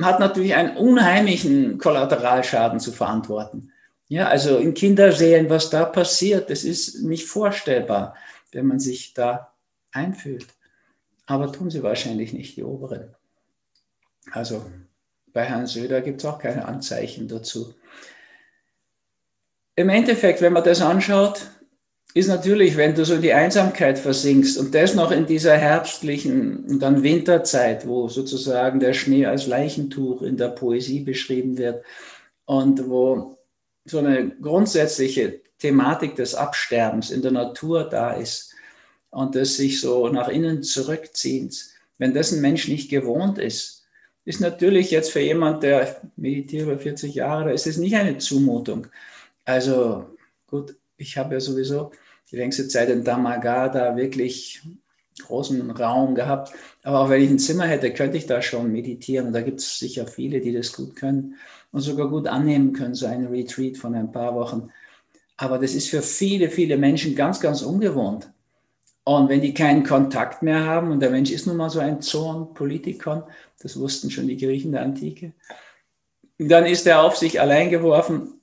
hat 0.01 0.19
natürlich 0.19 0.55
einen 0.55 0.75
unheimlichen 0.75 1.77
Kollateralschaden 1.77 2.81
zu 2.81 2.91
verantworten. 2.91 3.71
Ja, 4.09 4.27
also 4.27 4.57
in 4.57 4.73
Kinderseelen, 4.73 5.49
was 5.49 5.69
da 5.69 5.85
passiert, 5.85 6.49
das 6.49 6.65
ist 6.65 7.01
nicht 7.03 7.27
vorstellbar, 7.27 8.17
wenn 8.51 8.65
man 8.65 8.81
sich 8.81 9.13
da 9.13 9.53
einfühlt. 9.93 10.47
Aber 11.27 11.49
tun 11.49 11.71
sie 11.71 11.81
wahrscheinlich 11.81 12.33
nicht, 12.33 12.57
die 12.57 12.63
Oberen. 12.65 13.15
Also 14.31 14.65
bei 15.33 15.43
Herrn 15.43 15.67
Söder 15.67 16.01
gibt 16.01 16.21
es 16.21 16.25
auch 16.25 16.39
keine 16.39 16.65
Anzeichen 16.65 17.27
dazu. 17.27 17.73
Im 19.75 19.89
Endeffekt, 19.89 20.41
wenn 20.41 20.53
man 20.53 20.63
das 20.63 20.81
anschaut, 20.81 21.47
ist 22.13 22.27
natürlich, 22.27 22.77
wenn 22.77 22.93
du 22.93 23.05
so 23.05 23.15
in 23.15 23.23
die 23.23 23.33
Einsamkeit 23.33 23.97
versinkst 23.97 24.57
und 24.59 24.75
das 24.75 24.93
noch 24.93 25.09
in 25.11 25.25
dieser 25.25 25.57
herbstlichen 25.57 26.65
und 26.65 26.79
dann 26.79 27.01
Winterzeit, 27.01 27.87
wo 27.87 28.07
sozusagen 28.07 28.79
der 28.79 28.93
Schnee 28.93 29.25
als 29.25 29.47
Leichentuch 29.47 30.21
in 30.21 30.37
der 30.37 30.49
Poesie 30.49 30.99
beschrieben 30.99 31.57
wird 31.57 31.83
und 32.45 32.87
wo 32.87 33.39
so 33.85 33.97
eine 33.97 34.29
grundsätzliche 34.29 35.41
Thematik 35.57 36.15
des 36.15 36.35
Absterbens 36.35 37.09
in 37.09 37.23
der 37.23 37.31
Natur 37.31 37.89
da 37.89 38.13
ist 38.13 38.53
und 39.09 39.33
des 39.33 39.57
sich 39.57 39.81
so 39.81 40.07
nach 40.09 40.27
innen 40.27 40.61
zurückziehens, 40.61 41.73
wenn 41.97 42.13
das 42.13 42.31
ein 42.31 42.41
Mensch 42.41 42.67
nicht 42.67 42.91
gewohnt 42.91 43.39
ist, 43.39 43.82
ist 44.25 44.39
natürlich 44.41 44.91
jetzt 44.91 45.11
für 45.11 45.19
jemand, 45.19 45.63
der 45.63 46.01
meditiert 46.15 46.63
über 46.63 46.77
40 46.77 47.15
Jahre, 47.15 47.53
ist 47.53 47.67
es 47.67 47.77
nicht 47.77 47.95
eine 47.95 48.17
Zumutung. 48.17 48.87
Also 49.45 50.05
gut, 50.47 50.75
ich 50.97 51.17
habe 51.17 51.35
ja 51.35 51.39
sowieso 51.39 51.91
die 52.31 52.37
längste 52.37 52.67
Zeit 52.67 52.89
in 52.89 53.03
Damagada 53.03 53.95
wirklich 53.95 54.61
großen 55.21 55.69
Raum 55.71 56.15
gehabt. 56.15 56.53
Aber 56.83 57.01
auch 57.01 57.09
wenn 57.09 57.21
ich 57.21 57.29
ein 57.29 57.39
Zimmer 57.39 57.65
hätte, 57.65 57.93
könnte 57.93 58.17
ich 58.17 58.25
da 58.25 58.41
schon 58.41 58.71
meditieren. 58.71 59.27
Und 59.27 59.33
da 59.33 59.41
gibt 59.41 59.59
es 59.59 59.77
sicher 59.77 60.07
viele, 60.07 60.41
die 60.41 60.53
das 60.53 60.73
gut 60.73 60.95
können 60.95 61.35
und 61.71 61.81
sogar 61.81 62.09
gut 62.09 62.27
annehmen 62.27 62.73
können, 62.73 62.95
so 62.95 63.05
ein 63.05 63.27
Retreat 63.27 63.77
von 63.77 63.95
ein 63.95 64.11
paar 64.11 64.35
Wochen. 64.35 64.69
Aber 65.37 65.59
das 65.59 65.75
ist 65.75 65.89
für 65.89 66.01
viele, 66.01 66.49
viele 66.49 66.77
Menschen 66.77 67.15
ganz, 67.15 67.39
ganz 67.39 67.61
ungewohnt. 67.61 68.32
Und 69.05 69.27
wenn 69.27 69.41
die 69.41 69.53
keinen 69.53 69.83
Kontakt 69.83 70.43
mehr 70.43 70.65
haben, 70.65 70.91
und 70.91 71.01
der 71.01 71.09
Mensch 71.09 71.31
ist 71.31 71.45
nun 71.45 71.57
mal 71.57 71.69
so 71.69 71.79
ein 71.79 72.01
Zorn, 72.01 72.53
Politikon, 72.53 73.23
das 73.59 73.77
wussten 73.79 74.09
schon 74.09 74.27
die 74.27 74.37
Griechen 74.37 74.71
der 74.71 74.83
Antike, 74.83 75.33
dann 76.37 76.65
ist 76.65 76.87
er 76.87 77.03
auf 77.03 77.17
sich 77.17 77.39
allein 77.39 77.69
geworfen 77.69 78.41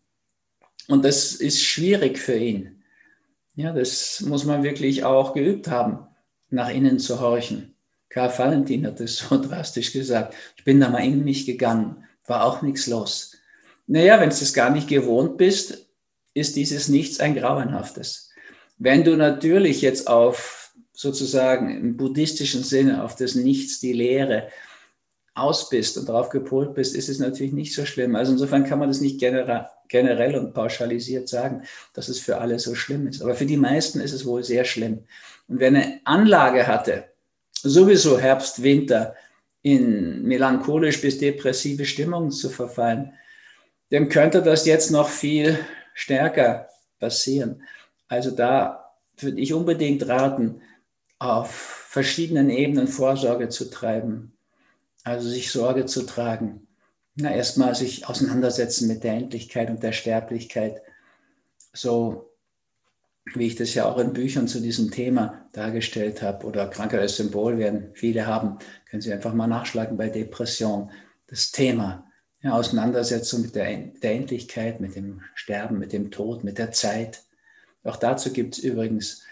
und 0.88 1.04
das 1.04 1.32
ist 1.32 1.62
schwierig 1.62 2.18
für 2.18 2.36
ihn. 2.36 2.82
Ja, 3.54 3.72
das 3.72 4.20
muss 4.20 4.44
man 4.44 4.62
wirklich 4.62 5.04
auch 5.04 5.34
geübt 5.34 5.68
haben, 5.68 6.06
nach 6.50 6.70
innen 6.70 6.98
zu 6.98 7.20
horchen. 7.20 7.74
Karl 8.08 8.36
Valentin 8.36 8.86
hat 8.86 9.00
es 9.00 9.18
so 9.28 9.40
drastisch 9.40 9.92
gesagt. 9.92 10.34
Ich 10.56 10.64
bin 10.64 10.80
da 10.80 10.90
mal 10.90 11.04
in 11.04 11.24
mich 11.24 11.46
gegangen, 11.46 12.04
war 12.26 12.44
auch 12.44 12.62
nichts 12.62 12.86
los. 12.86 13.36
Naja, 13.86 14.20
wenn 14.20 14.30
du 14.30 14.34
es 14.34 14.52
gar 14.52 14.70
nicht 14.70 14.88
gewohnt 14.88 15.36
bist, 15.36 15.88
ist 16.32 16.56
dieses 16.56 16.88
Nichts 16.88 17.18
ein 17.18 17.34
grauenhaftes. 17.34 18.29
Wenn 18.82 19.04
du 19.04 19.14
natürlich 19.14 19.82
jetzt 19.82 20.08
auf 20.08 20.72
sozusagen 20.94 21.70
im 21.70 21.96
buddhistischen 21.98 22.64
Sinne 22.64 23.04
auf 23.04 23.14
das 23.14 23.34
Nichts, 23.34 23.78
die 23.78 23.92
Leere 23.92 24.48
aus 25.34 25.68
bist 25.68 25.98
und 25.98 26.08
darauf 26.08 26.30
gepolt 26.30 26.72
bist, 26.74 26.96
ist 26.96 27.10
es 27.10 27.18
natürlich 27.18 27.52
nicht 27.52 27.74
so 27.74 27.84
schlimm. 27.84 28.16
Also 28.16 28.32
insofern 28.32 28.64
kann 28.64 28.78
man 28.78 28.88
das 28.88 29.02
nicht 29.02 29.20
generell 29.20 30.34
und 30.34 30.54
pauschalisiert 30.54 31.28
sagen, 31.28 31.62
dass 31.92 32.08
es 32.08 32.20
für 32.20 32.38
alle 32.38 32.58
so 32.58 32.74
schlimm 32.74 33.06
ist. 33.06 33.20
Aber 33.20 33.34
für 33.34 33.44
die 33.44 33.58
meisten 33.58 34.00
ist 34.00 34.14
es 34.14 34.24
wohl 34.24 34.42
sehr 34.44 34.64
schlimm. 34.64 35.00
Und 35.46 35.60
wer 35.60 35.68
eine 35.68 36.00
Anlage 36.04 36.66
hatte, 36.66 37.04
sowieso 37.52 38.18
Herbst, 38.18 38.62
Winter, 38.62 39.14
in 39.60 40.22
melancholisch 40.22 41.02
bis 41.02 41.18
depressive 41.18 41.84
Stimmungen 41.84 42.30
zu 42.30 42.48
verfallen, 42.48 43.12
dem 43.90 44.08
könnte 44.08 44.40
das 44.40 44.64
jetzt 44.64 44.90
noch 44.90 45.10
viel 45.10 45.58
stärker 45.92 46.68
passieren. 46.98 47.62
Also 48.10 48.32
da 48.32 48.92
würde 49.16 49.40
ich 49.40 49.54
unbedingt 49.54 50.06
raten, 50.08 50.60
auf 51.20 51.50
verschiedenen 51.50 52.50
Ebenen 52.50 52.88
Vorsorge 52.88 53.48
zu 53.50 53.70
treiben, 53.70 54.32
also 55.04 55.28
sich 55.28 55.52
Sorge 55.52 55.86
zu 55.86 56.04
tragen. 56.04 56.66
Na, 57.14 57.32
erstmal 57.32 57.74
sich 57.74 58.08
auseinandersetzen 58.08 58.88
mit 58.88 59.04
der 59.04 59.14
Endlichkeit 59.14 59.70
und 59.70 59.82
der 59.82 59.92
Sterblichkeit, 59.92 60.82
so 61.72 62.30
wie 63.34 63.46
ich 63.46 63.54
das 63.54 63.74
ja 63.74 63.84
auch 63.84 63.98
in 63.98 64.12
Büchern 64.12 64.48
zu 64.48 64.60
diesem 64.60 64.90
Thema 64.90 65.46
dargestellt 65.52 66.20
habe, 66.20 66.46
oder 66.46 66.66
Krankheit 66.68 67.00
als 67.00 67.16
Symbol 67.16 67.58
werden 67.58 67.90
viele 67.94 68.26
haben, 68.26 68.58
können 68.88 69.02
Sie 69.02 69.12
einfach 69.12 69.34
mal 69.34 69.46
nachschlagen 69.46 69.96
bei 69.96 70.08
Depression. 70.08 70.90
Das 71.28 71.52
Thema, 71.52 72.10
ja, 72.42 72.54
Auseinandersetzung 72.54 73.42
mit 73.42 73.54
der, 73.54 73.76
der 74.02 74.12
Endlichkeit, 74.12 74.80
mit 74.80 74.96
dem 74.96 75.22
Sterben, 75.34 75.78
mit 75.78 75.92
dem 75.92 76.10
Tod, 76.10 76.42
mit 76.42 76.58
der 76.58 76.72
Zeit. 76.72 77.22
Auch 77.84 77.96
dazu 77.96 78.32
gibt 78.32 78.58
es 78.58 78.64
übrigens 78.64 79.24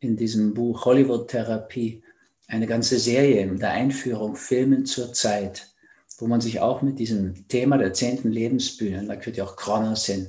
in 0.00 0.16
diesem 0.16 0.54
Buch 0.54 0.84
Hollywood 0.84 1.28
Therapie 1.28 2.02
eine 2.48 2.66
ganze 2.66 2.98
Serie 2.98 3.40
in 3.40 3.58
der 3.58 3.70
Einführung 3.70 4.36
Filmen 4.36 4.86
zur 4.86 5.12
Zeit, 5.12 5.74
wo 6.18 6.26
man 6.26 6.40
sich 6.40 6.60
auch 6.60 6.82
mit 6.82 6.98
diesem 6.98 7.48
Thema 7.48 7.78
der 7.78 7.92
zehnten 7.92 8.30
Lebensbühne, 8.30 9.04
da 9.06 9.16
könnte 9.16 9.38
ja 9.38 9.44
auch 9.44 9.56
Kronos 9.56 10.06
hin, 10.06 10.28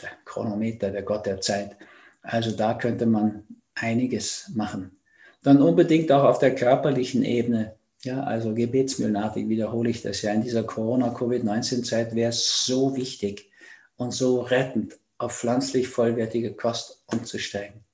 der 0.00 0.10
Chronometer, 0.24 0.90
der 0.90 1.02
Gott 1.02 1.26
der 1.26 1.40
Zeit, 1.40 1.76
also 2.22 2.52
da 2.52 2.74
könnte 2.74 3.06
man 3.06 3.44
einiges 3.74 4.50
machen. 4.54 4.98
Dann 5.42 5.60
unbedingt 5.60 6.10
auch 6.12 6.24
auf 6.24 6.38
der 6.38 6.54
körperlichen 6.54 7.22
Ebene. 7.22 7.76
Ja, 8.02 8.22
also 8.22 8.54
gebetsmühlenartig 8.54 9.48
wiederhole 9.48 9.90
ich 9.90 10.02
das 10.02 10.22
ja. 10.22 10.32
In 10.32 10.42
dieser 10.42 10.64
Corona-Covid-19-Zeit 10.64 12.14
wäre 12.14 12.30
es 12.30 12.64
so 12.64 12.96
wichtig 12.96 13.50
und 13.96 14.12
so 14.12 14.40
rettend, 14.40 14.98
auf 15.18 15.36
pflanzlich 15.36 15.88
vollwertige 15.88 16.54
Kost 16.54 17.04
umzusteigen. 17.06 17.84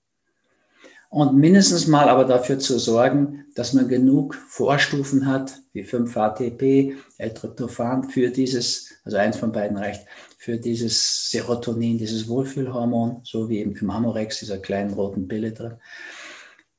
Und 1.11 1.37
mindestens 1.37 1.89
mal 1.89 2.09
aber 2.09 2.25
dafür 2.25 2.61
zu 2.61 2.79
sorgen, 2.79 3.45
dass 3.57 3.73
man 3.73 3.89
genug 3.89 4.37
Vorstufen 4.49 5.27
hat, 5.27 5.59
wie 5.73 5.83
5-HTP, 5.83 6.97
L-Tryptophan, 7.19 8.05
für 8.05 8.31
dieses, 8.31 8.93
also 9.05 9.17
eins 9.17 9.37
von 9.37 9.51
beiden 9.51 9.77
reicht, 9.77 10.07
für 10.39 10.57
dieses 10.57 11.29
Serotonin, 11.31 11.99
dieses 11.99 12.29
Wohlfühlhormon, 12.29 13.23
so 13.25 13.49
wie 13.49 13.61
im 13.61 13.91
Amorex, 13.91 14.39
dieser 14.39 14.59
kleinen 14.59 14.93
roten 14.93 15.27
Pille 15.27 15.51
drin, 15.51 15.79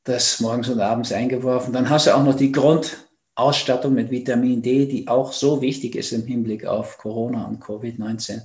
das 0.05 0.39
morgens 0.39 0.69
und 0.69 0.79
abends 0.79 1.11
eingeworfen. 1.11 1.73
Dann 1.73 1.89
hast 1.89 2.07
du 2.07 2.15
auch 2.15 2.23
noch 2.23 2.35
die 2.35 2.53
Grundausstattung 2.53 3.93
mit 3.93 4.11
Vitamin 4.11 4.61
D, 4.61 4.85
die 4.85 5.09
auch 5.09 5.33
so 5.33 5.61
wichtig 5.61 5.95
ist 5.95 6.13
im 6.13 6.25
Hinblick 6.25 6.65
auf 6.65 6.97
Corona 6.97 7.45
und 7.47 7.61
Covid-19. 7.61 8.43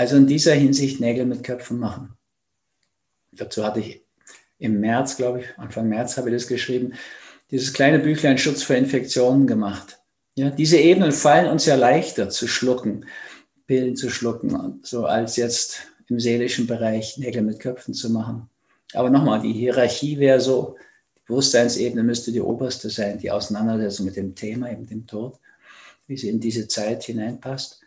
Also 0.00 0.16
in 0.16 0.26
dieser 0.26 0.54
Hinsicht 0.54 0.98
Nägel 0.98 1.26
mit 1.26 1.44
Köpfen 1.44 1.78
machen. 1.78 2.16
Dazu 3.32 3.62
hatte 3.62 3.80
ich 3.80 4.02
im 4.58 4.80
März, 4.80 5.18
glaube 5.18 5.40
ich, 5.40 5.58
Anfang 5.58 5.90
März 5.90 6.16
habe 6.16 6.30
ich 6.30 6.36
das 6.36 6.46
geschrieben, 6.46 6.94
dieses 7.50 7.74
kleine 7.74 7.98
Büchlein 7.98 8.38
Schutz 8.38 8.62
vor 8.62 8.76
Infektionen 8.76 9.46
gemacht. 9.46 9.98
Ja, 10.36 10.48
diese 10.48 10.78
Ebenen 10.78 11.12
fallen 11.12 11.50
uns 11.50 11.66
ja 11.66 11.74
leichter 11.74 12.30
zu 12.30 12.48
schlucken. 12.48 13.04
Pillen 13.66 13.94
zu 13.94 14.08
schlucken, 14.08 14.80
so 14.82 15.04
als 15.04 15.36
jetzt 15.36 15.82
im 16.08 16.18
seelischen 16.18 16.66
Bereich 16.66 17.18
Nägel 17.18 17.42
mit 17.42 17.60
Köpfen 17.60 17.92
zu 17.92 18.08
machen. 18.08 18.48
Aber 18.94 19.10
nochmal, 19.10 19.42
die 19.42 19.52
Hierarchie 19.52 20.18
wäre 20.18 20.40
so, 20.40 20.76
die 21.14 21.26
Bewusstseinsebene 21.26 22.02
müsste 22.02 22.32
die 22.32 22.40
oberste 22.40 22.88
sein, 22.88 23.18
die 23.18 23.30
Auseinandersetzung 23.30 24.06
mit 24.06 24.16
dem 24.16 24.34
Thema, 24.34 24.72
eben 24.72 24.86
dem 24.86 25.06
Tod, 25.06 25.38
wie 26.06 26.16
sie 26.16 26.30
in 26.30 26.40
diese 26.40 26.68
Zeit 26.68 27.02
hineinpasst. 27.02 27.82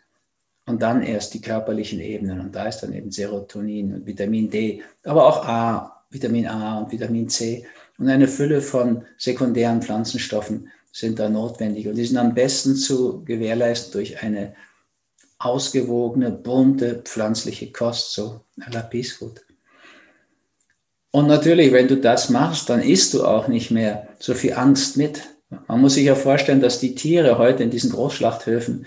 Und 0.66 0.80
dann 0.80 1.02
erst 1.02 1.34
die 1.34 1.40
körperlichen 1.40 2.00
Ebenen. 2.00 2.40
Und 2.40 2.54
da 2.54 2.66
ist 2.66 2.80
dann 2.80 2.94
eben 2.94 3.10
Serotonin 3.10 3.94
und 3.94 4.06
Vitamin 4.06 4.48
D, 4.50 4.82
aber 5.04 5.26
auch 5.26 5.46
A, 5.46 6.04
Vitamin 6.10 6.46
A 6.46 6.78
und 6.78 6.92
Vitamin 6.92 7.28
C. 7.28 7.66
Und 7.98 8.08
eine 8.08 8.28
Fülle 8.28 8.60
von 8.60 9.04
sekundären 9.18 9.82
Pflanzenstoffen 9.82 10.68
sind 10.90 11.18
da 11.18 11.28
notwendig. 11.28 11.86
Und 11.86 11.96
die 11.96 12.06
sind 12.06 12.16
am 12.16 12.34
besten 12.34 12.76
zu 12.76 13.22
gewährleisten 13.24 13.92
durch 13.92 14.22
eine 14.22 14.54
ausgewogene, 15.38 16.30
bunte 16.30 17.02
pflanzliche 17.04 17.70
Kost, 17.70 18.12
so 18.12 18.40
à 18.60 18.72
la 18.72 18.82
Peace 18.82 19.12
Food. 19.12 19.44
Und 21.10 21.28
natürlich, 21.28 21.72
wenn 21.72 21.86
du 21.86 21.96
das 21.96 22.30
machst, 22.30 22.68
dann 22.70 22.82
isst 22.82 23.14
du 23.14 23.24
auch 23.24 23.46
nicht 23.46 23.70
mehr 23.70 24.08
so 24.18 24.34
viel 24.34 24.54
Angst 24.54 24.96
mit. 24.96 25.22
Man 25.68 25.80
muss 25.80 25.94
sich 25.94 26.06
ja 26.06 26.14
vorstellen, 26.14 26.60
dass 26.60 26.80
die 26.80 26.94
Tiere 26.94 27.38
heute 27.38 27.62
in 27.62 27.70
diesen 27.70 27.90
Großschlachthöfen 27.90 28.86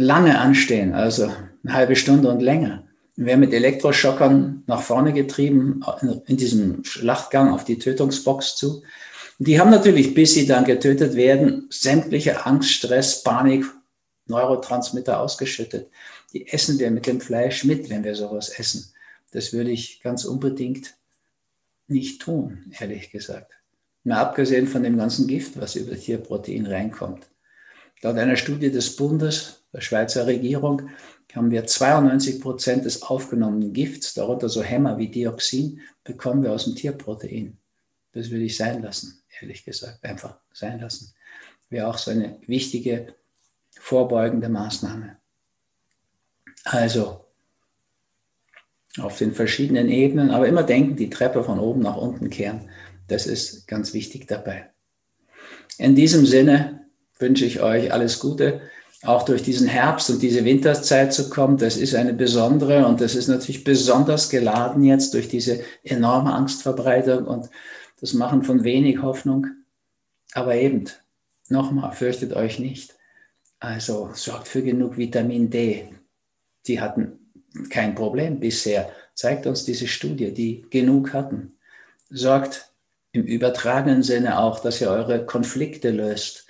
lange 0.00 0.38
anstehen, 0.38 0.94
also 0.94 1.30
eine 1.62 1.74
halbe 1.74 1.94
Stunde 1.94 2.30
und 2.30 2.40
länger. 2.40 2.84
Wir 3.16 3.26
werden 3.26 3.40
mit 3.40 3.52
Elektroschockern 3.52 4.62
nach 4.66 4.80
vorne 4.80 5.12
getrieben 5.12 5.82
in 6.26 6.38
diesem 6.38 6.84
Schlachtgang 6.84 7.52
auf 7.52 7.64
die 7.64 7.78
Tötungsbox 7.78 8.56
zu. 8.56 8.82
Die 9.38 9.60
haben 9.60 9.70
natürlich, 9.70 10.14
bis 10.14 10.34
sie 10.34 10.46
dann 10.46 10.64
getötet 10.64 11.16
werden, 11.16 11.66
sämtliche 11.70 12.46
Angst, 12.46 12.70
Stress, 12.70 13.22
Panik, 13.22 13.66
Neurotransmitter 14.26 15.20
ausgeschüttet. 15.20 15.90
Die 16.32 16.48
essen 16.48 16.78
wir 16.78 16.90
mit 16.90 17.06
dem 17.06 17.20
Fleisch 17.20 17.64
mit, 17.64 17.90
wenn 17.90 18.04
wir 18.04 18.14
sowas 18.14 18.48
essen. 18.48 18.92
Das 19.32 19.52
würde 19.52 19.70
ich 19.70 20.00
ganz 20.00 20.24
unbedingt 20.24 20.94
nicht 21.88 22.22
tun, 22.22 22.72
ehrlich 22.78 23.10
gesagt. 23.10 23.52
Mal 24.04 24.16
abgesehen 24.16 24.66
von 24.66 24.82
dem 24.82 24.96
ganzen 24.96 25.26
Gift, 25.26 25.60
was 25.60 25.76
über 25.76 25.94
Tierprotein 25.94 26.64
reinkommt. 26.66 27.26
Laut 28.00 28.16
einer 28.16 28.36
Studie 28.36 28.70
des 28.70 28.96
Bundes, 28.96 29.59
der 29.72 29.80
Schweizer 29.80 30.26
Regierung, 30.26 30.90
haben 31.34 31.50
wir 31.50 31.64
92 31.64 32.40
Prozent 32.40 32.84
des 32.84 33.02
aufgenommenen 33.02 33.72
Gifts, 33.72 34.14
darunter 34.14 34.48
so 34.48 34.62
Hämmer 34.62 34.98
wie 34.98 35.08
Dioxin, 35.08 35.80
bekommen 36.02 36.42
wir 36.42 36.52
aus 36.52 36.64
dem 36.64 36.74
Tierprotein. 36.74 37.56
Das 38.12 38.30
würde 38.30 38.44
ich 38.44 38.56
sein 38.56 38.82
lassen, 38.82 39.22
ehrlich 39.40 39.64
gesagt. 39.64 40.02
Einfach 40.04 40.36
sein 40.52 40.80
lassen. 40.80 41.14
Wäre 41.68 41.86
auch 41.86 41.98
so 41.98 42.10
eine 42.10 42.38
wichtige 42.46 43.14
vorbeugende 43.78 44.48
Maßnahme. 44.48 45.16
Also 46.64 47.24
auf 48.98 49.18
den 49.18 49.32
verschiedenen 49.32 49.88
Ebenen, 49.88 50.30
aber 50.30 50.48
immer 50.48 50.64
denken, 50.64 50.96
die 50.96 51.10
Treppe 51.10 51.44
von 51.44 51.60
oben 51.60 51.80
nach 51.80 51.96
unten 51.96 52.28
kehren. 52.28 52.68
Das 53.06 53.26
ist 53.26 53.68
ganz 53.68 53.94
wichtig 53.94 54.26
dabei. 54.26 54.70
In 55.78 55.94
diesem 55.94 56.26
Sinne 56.26 56.86
wünsche 57.18 57.44
ich 57.44 57.60
euch 57.60 57.92
alles 57.92 58.18
Gute, 58.18 58.60
auch 59.02 59.22
durch 59.22 59.42
diesen 59.42 59.66
Herbst 59.66 60.10
und 60.10 60.20
diese 60.20 60.44
Winterzeit 60.44 61.12
zu 61.12 61.30
kommen. 61.30 61.56
Das 61.56 61.76
ist 61.76 61.94
eine 61.94 62.12
besondere 62.12 62.86
und 62.86 63.00
das 63.00 63.14
ist 63.14 63.28
natürlich 63.28 63.64
besonders 63.64 64.28
geladen 64.28 64.84
jetzt 64.84 65.14
durch 65.14 65.28
diese 65.28 65.60
enorme 65.82 66.34
Angstverbreitung 66.34 67.24
und 67.26 67.48
das 68.00 68.12
Machen 68.12 68.42
von 68.42 68.64
wenig 68.64 69.02
Hoffnung. 69.02 69.46
Aber 70.32 70.54
eben, 70.54 70.84
nochmal, 71.48 71.92
fürchtet 71.92 72.34
euch 72.34 72.58
nicht. 72.58 72.94
Also 73.58 74.10
sorgt 74.14 74.48
für 74.48 74.62
genug 74.62 74.96
Vitamin 74.96 75.50
D. 75.50 75.88
Die 76.66 76.80
hatten 76.80 77.18
kein 77.68 77.94
Problem 77.94 78.38
bisher, 78.38 78.90
zeigt 79.14 79.46
uns 79.46 79.64
diese 79.64 79.86
Studie, 79.86 80.32
die 80.32 80.64
genug 80.70 81.12
hatten. 81.12 81.54
Sorgt 82.10 82.72
im 83.12 83.24
übertragenen 83.24 84.02
Sinne 84.02 84.38
auch, 84.38 84.60
dass 84.60 84.80
ihr 84.80 84.90
eure 84.90 85.26
Konflikte 85.26 85.90
löst. 85.90 86.46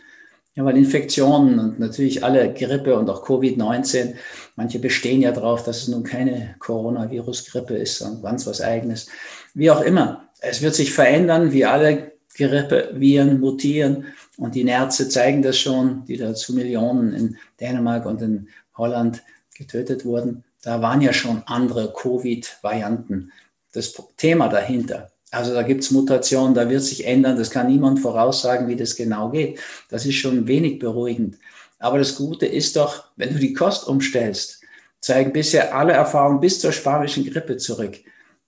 Ja, 0.61 0.67
weil 0.67 0.77
Infektionen 0.77 1.59
und 1.59 1.81
natürlich 1.81 2.23
alle 2.23 2.53
Grippe 2.53 2.95
und 2.99 3.09
auch 3.09 3.27
Covid-19, 3.27 4.13
manche 4.57 4.79
bestehen 4.79 5.23
ja 5.23 5.33
darauf, 5.33 5.65
dass 5.65 5.79
es 5.79 5.89
nun 5.89 6.03
keine 6.03 6.55
Coronavirus-Grippe 6.59 7.75
ist, 7.77 7.97
sondern 7.97 8.21
ganz 8.21 8.47
was 8.47 8.61
Eigenes. 8.61 9.09
Wie 9.55 9.71
auch 9.71 9.81
immer, 9.81 10.29
es 10.43 10.61
wird 10.61 10.75
sich 10.75 10.93
verändern, 10.93 11.53
wie 11.53 11.65
alle 11.65 12.13
Grippeviren 12.37 13.41
mutieren 13.41 14.09
und 14.37 14.55
die 14.55 14.65
Nerze 14.65 15.09
zeigen 15.09 15.41
das 15.41 15.57
schon, 15.57 16.05
die 16.05 16.19
da 16.19 16.35
zu 16.35 16.53
Millionen 16.53 17.15
in 17.15 17.39
Dänemark 17.59 18.05
und 18.05 18.21
in 18.21 18.49
Holland 18.77 19.23
getötet 19.57 20.05
wurden. 20.05 20.45
Da 20.63 20.83
waren 20.83 21.01
ja 21.01 21.15
schon 21.15 21.43
andere 21.47 21.95
Covid-Varianten 21.95 23.33
das 23.73 23.95
Thema 24.19 24.49
dahinter. 24.49 25.11
Also 25.31 25.55
da 25.55 25.63
gibt 25.63 25.83
es 25.83 25.91
Mutationen, 25.91 26.55
da 26.55 26.69
wird 26.69 26.83
sich 26.83 27.07
ändern, 27.07 27.37
das 27.37 27.51
kann 27.51 27.69
niemand 27.69 28.01
voraussagen, 28.01 28.67
wie 28.69 28.77
das 28.77 28.97
genau 28.97 29.31
geht. 29.31 29.61
Das 29.89 30.05
ist 30.05 30.17
schon 30.17 30.49
wenig 30.49 30.79
beruhigend. 30.79 31.39
Aber 31.79 31.99
das 31.99 32.17
Gute 32.17 32.47
ist 32.47 32.77
doch, 32.77 33.05
wenn 33.17 33.33
du 33.33 33.39
die 33.39 33.53
Kost 33.53 33.87
umstellst, 33.87 34.63
zeigen 35.01 35.33
bisher 35.33 35.75
alle 35.75 35.93
Erfahrungen 35.93 36.41
bis 36.41 36.61
zur 36.61 36.73
spanischen 36.73 37.25
Grippe 37.25 37.57
zurück, 37.57 37.99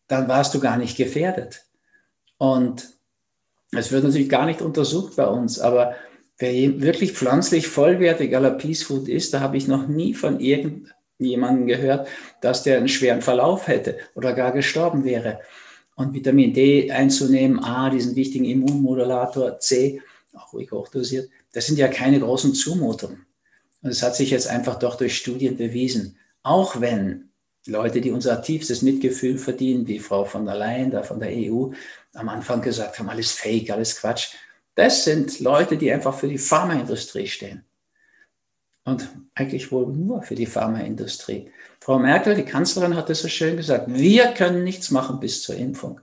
dann 0.09 0.29
warst 0.29 0.55
du 0.55 0.61
gar 0.61 0.77
nicht 0.77 0.97
gefährdet. 0.97 1.63
Und 2.37 2.91
es 3.71 3.93
wird 3.93 4.05
natürlich 4.05 4.29
gar 4.29 4.45
nicht 4.45 4.61
untersucht 4.61 5.17
bei 5.17 5.27
uns, 5.27 5.61
aber 5.61 5.95
wer 6.39 6.53
wirklich 6.83 7.13
pflanzlich 7.13 7.69
vollwertig 7.69 8.37
aller 8.37 8.51
Peace 8.51 8.83
Food 8.83 9.09
ist, 9.09 9.33
da 9.33 9.41
habe 9.41 9.57
ich 9.57 9.69
noch 9.69 9.87
nie 9.87 10.13
von 10.13 10.41
irgendjemandem 10.41 11.69
gehört, 11.69 12.09
dass 12.41 12.65
der 12.65 12.79
einen 12.79 12.89
schweren 12.89 13.23
Verlauf 13.23 13.69
hätte 13.69 13.97
oder 14.15 14.35
gar 14.35 14.53
gestorben 14.53 15.05
wäre 15.05 15.41
und 15.97 16.15
Vitamin 16.15 16.53
D 16.53 16.91
einzunehmen, 16.91 17.59
A, 17.63 17.91
diesen 17.91 18.17
wichtigen 18.17 18.45
Immunmodulator, 18.45 19.59
C, 19.59 20.01
auch 20.35 20.53
ruhig 20.53 20.71
hochdosiert, 20.73 21.29
das 21.53 21.67
sind 21.67 21.79
ja 21.79 21.89
keine 21.89 22.21
großen 22.21 22.55
Zumutungen. 22.55 23.27
Und 23.83 23.91
es 23.91 24.03
hat 24.03 24.17
sich 24.17 24.31
jetzt 24.31 24.49
einfach 24.49 24.79
doch 24.79 24.97
durch 24.97 25.17
Studien 25.17 25.57
bewiesen. 25.57 26.17
Auch 26.43 26.81
wenn 26.81 27.31
Leute, 27.67 28.01
die 28.01 28.11
unser 28.11 28.43
tiefstes 28.43 28.83
Mitgefühl 28.83 29.39
verdienen, 29.39 29.87
wie 29.87 29.99
Frau 29.99 30.25
von 30.25 30.45
der 30.45 30.57
Leyen, 30.57 30.91
da 30.91 31.03
von 31.03 31.21
der 31.21 31.31
EU, 31.31 31.69
am 32.15 32.29
Anfang 32.29 32.63
gesagt 32.63 32.99
haben, 32.99 33.09
alles 33.09 33.33
Fake, 33.33 33.71
alles 33.71 33.97
Quatsch. 33.97 34.35
Das 34.75 35.05
sind 35.05 35.41
Leute, 35.41 35.77
die 35.77 35.93
einfach 35.93 36.15
für 36.15 36.29
die 36.29 36.39
Pharmaindustrie 36.39 37.27
stehen. 37.27 37.65
Und 38.85 39.09
eigentlich 39.35 39.71
wohl 39.71 39.87
nur 39.87 40.23
für 40.23 40.35
die 40.35 40.47
Pharmaindustrie. 40.47 41.51
Frau 41.81 41.99
Merkel, 41.99 42.35
die 42.35 42.45
Kanzlerin, 42.45 42.97
hat 42.97 43.11
es 43.11 43.23
so 43.23 43.29
schön 43.29 43.57
gesagt, 43.57 43.87
wir 43.89 44.29
können 44.35 44.65
nichts 44.65 44.91
machen 44.91 45.21
bis 45.21 45.43
zur 45.43 45.57
Impfung. 45.57 46.01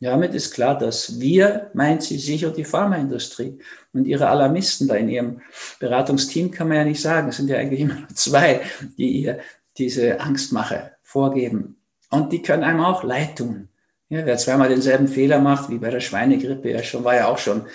Damit 0.00 0.34
ist 0.34 0.52
klar, 0.52 0.76
dass 0.76 1.20
wir, 1.20 1.70
meint 1.72 2.02
sie 2.02 2.18
sicher 2.18 2.50
die 2.50 2.64
Pharmaindustrie 2.64 3.58
und 3.94 4.06
ihre 4.06 4.28
Alarmisten 4.28 4.88
da 4.88 4.94
in 4.94 5.08
ihrem 5.08 5.40
Beratungsteam 5.80 6.50
kann 6.50 6.68
man 6.68 6.76
ja 6.76 6.84
nicht 6.84 7.00
sagen. 7.00 7.28
Es 7.28 7.36
sind 7.36 7.48
ja 7.48 7.56
eigentlich 7.56 7.80
immer 7.86 7.94
nur 7.94 8.08
zwei, 8.08 8.60
die 8.98 9.22
ihr 9.22 9.38
diese 9.78 10.20
Angstmache 10.20 10.92
vorgeben. 11.02 11.76
Und 12.10 12.32
die 12.32 12.42
können 12.42 12.62
einem 12.62 12.80
auch 12.80 13.04
leid 13.04 13.38
tun. 13.38 13.68
Ja, 14.08 14.24
wer 14.24 14.36
zweimal 14.36 14.68
denselben 14.68 15.08
Fehler 15.08 15.40
macht, 15.40 15.70
wie 15.70 15.78
bei 15.78 15.90
der 15.90 16.00
Schweinegrippe, 16.00 16.70
ja 16.70 16.82
schon, 16.82 17.02
war 17.02 17.16
ja 17.16 17.26
auch 17.26 17.38
schon 17.38 17.66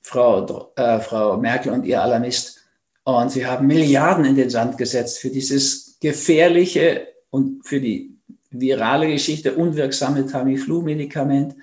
Frau, 0.00 0.72
äh, 0.76 1.00
Frau 1.00 1.36
Merkel 1.36 1.72
und 1.72 1.84
ihr 1.84 2.02
Alarmist. 2.02 2.59
Und 3.04 3.30
sie 3.30 3.46
haben 3.46 3.66
Milliarden 3.66 4.24
in 4.24 4.36
den 4.36 4.50
Sand 4.50 4.78
gesetzt 4.78 5.18
für 5.18 5.30
dieses 5.30 5.98
gefährliche 6.00 7.08
und 7.30 7.66
für 7.66 7.80
die 7.80 8.16
virale 8.50 9.08
Geschichte 9.08 9.54
unwirksame 9.54 10.26
Tamiflu-Medikament, 10.26 11.54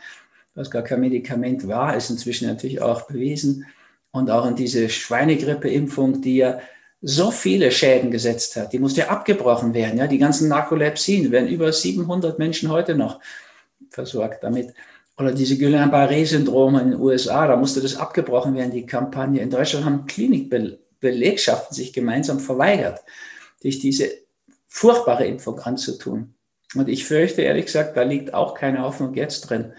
was 0.55 0.71
gar 0.71 0.81
kein 0.81 1.01
Medikament 1.01 1.67
war, 1.67 1.95
ist 1.95 2.09
inzwischen 2.09 2.47
natürlich 2.47 2.81
auch 2.81 3.03
bewiesen. 3.03 3.65
Und 4.11 4.31
auch 4.31 4.47
in 4.47 4.55
diese 4.55 4.89
Schweinegrippe-Impfung, 4.89 6.21
die 6.21 6.37
ja 6.37 6.59
so 7.01 7.29
viele 7.29 7.71
Schäden 7.71 8.09
gesetzt 8.09 8.55
hat, 8.55 8.73
die 8.73 8.79
musste 8.79 9.01
ja 9.01 9.09
abgebrochen 9.09 9.73
werden. 9.73 9.99
Ja? 9.99 10.07
Die 10.07 10.17
ganzen 10.17 10.47
Narkolepsien 10.47 11.31
werden 11.31 11.47
über 11.47 11.71
700 11.71 12.39
Menschen 12.39 12.69
heute 12.69 12.95
noch 12.95 13.19
versorgt 13.91 14.43
damit. 14.43 14.73
Oder 15.17 15.31
diese 15.31 15.57
Guillain-Barré-Syndrome 15.57 16.81
in 16.81 16.91
den 16.91 16.99
USA, 16.99 17.47
da 17.47 17.55
musste 17.55 17.81
das 17.81 17.95
abgebrochen 17.95 18.55
werden, 18.55 18.71
die 18.71 18.85
Kampagne. 18.85 19.41
In 19.41 19.49
Deutschland 19.49 19.85
haben 19.85 20.05
Klinikbelegschaften 20.99 21.75
sich 21.75 21.93
gemeinsam 21.93 22.39
verweigert, 22.39 23.01
sich 23.59 23.79
diese 23.79 24.09
furchtbare 24.67 25.25
Impfung 25.25 25.59
anzutun. 25.59 26.35
Und 26.75 26.89
ich 26.89 27.05
fürchte 27.05 27.41
ehrlich 27.41 27.65
gesagt, 27.65 27.95
da 27.95 28.03
liegt 28.03 28.33
auch 28.33 28.53
keine 28.53 28.83
Hoffnung 28.83 29.13
jetzt 29.13 29.41
drin. 29.41 29.73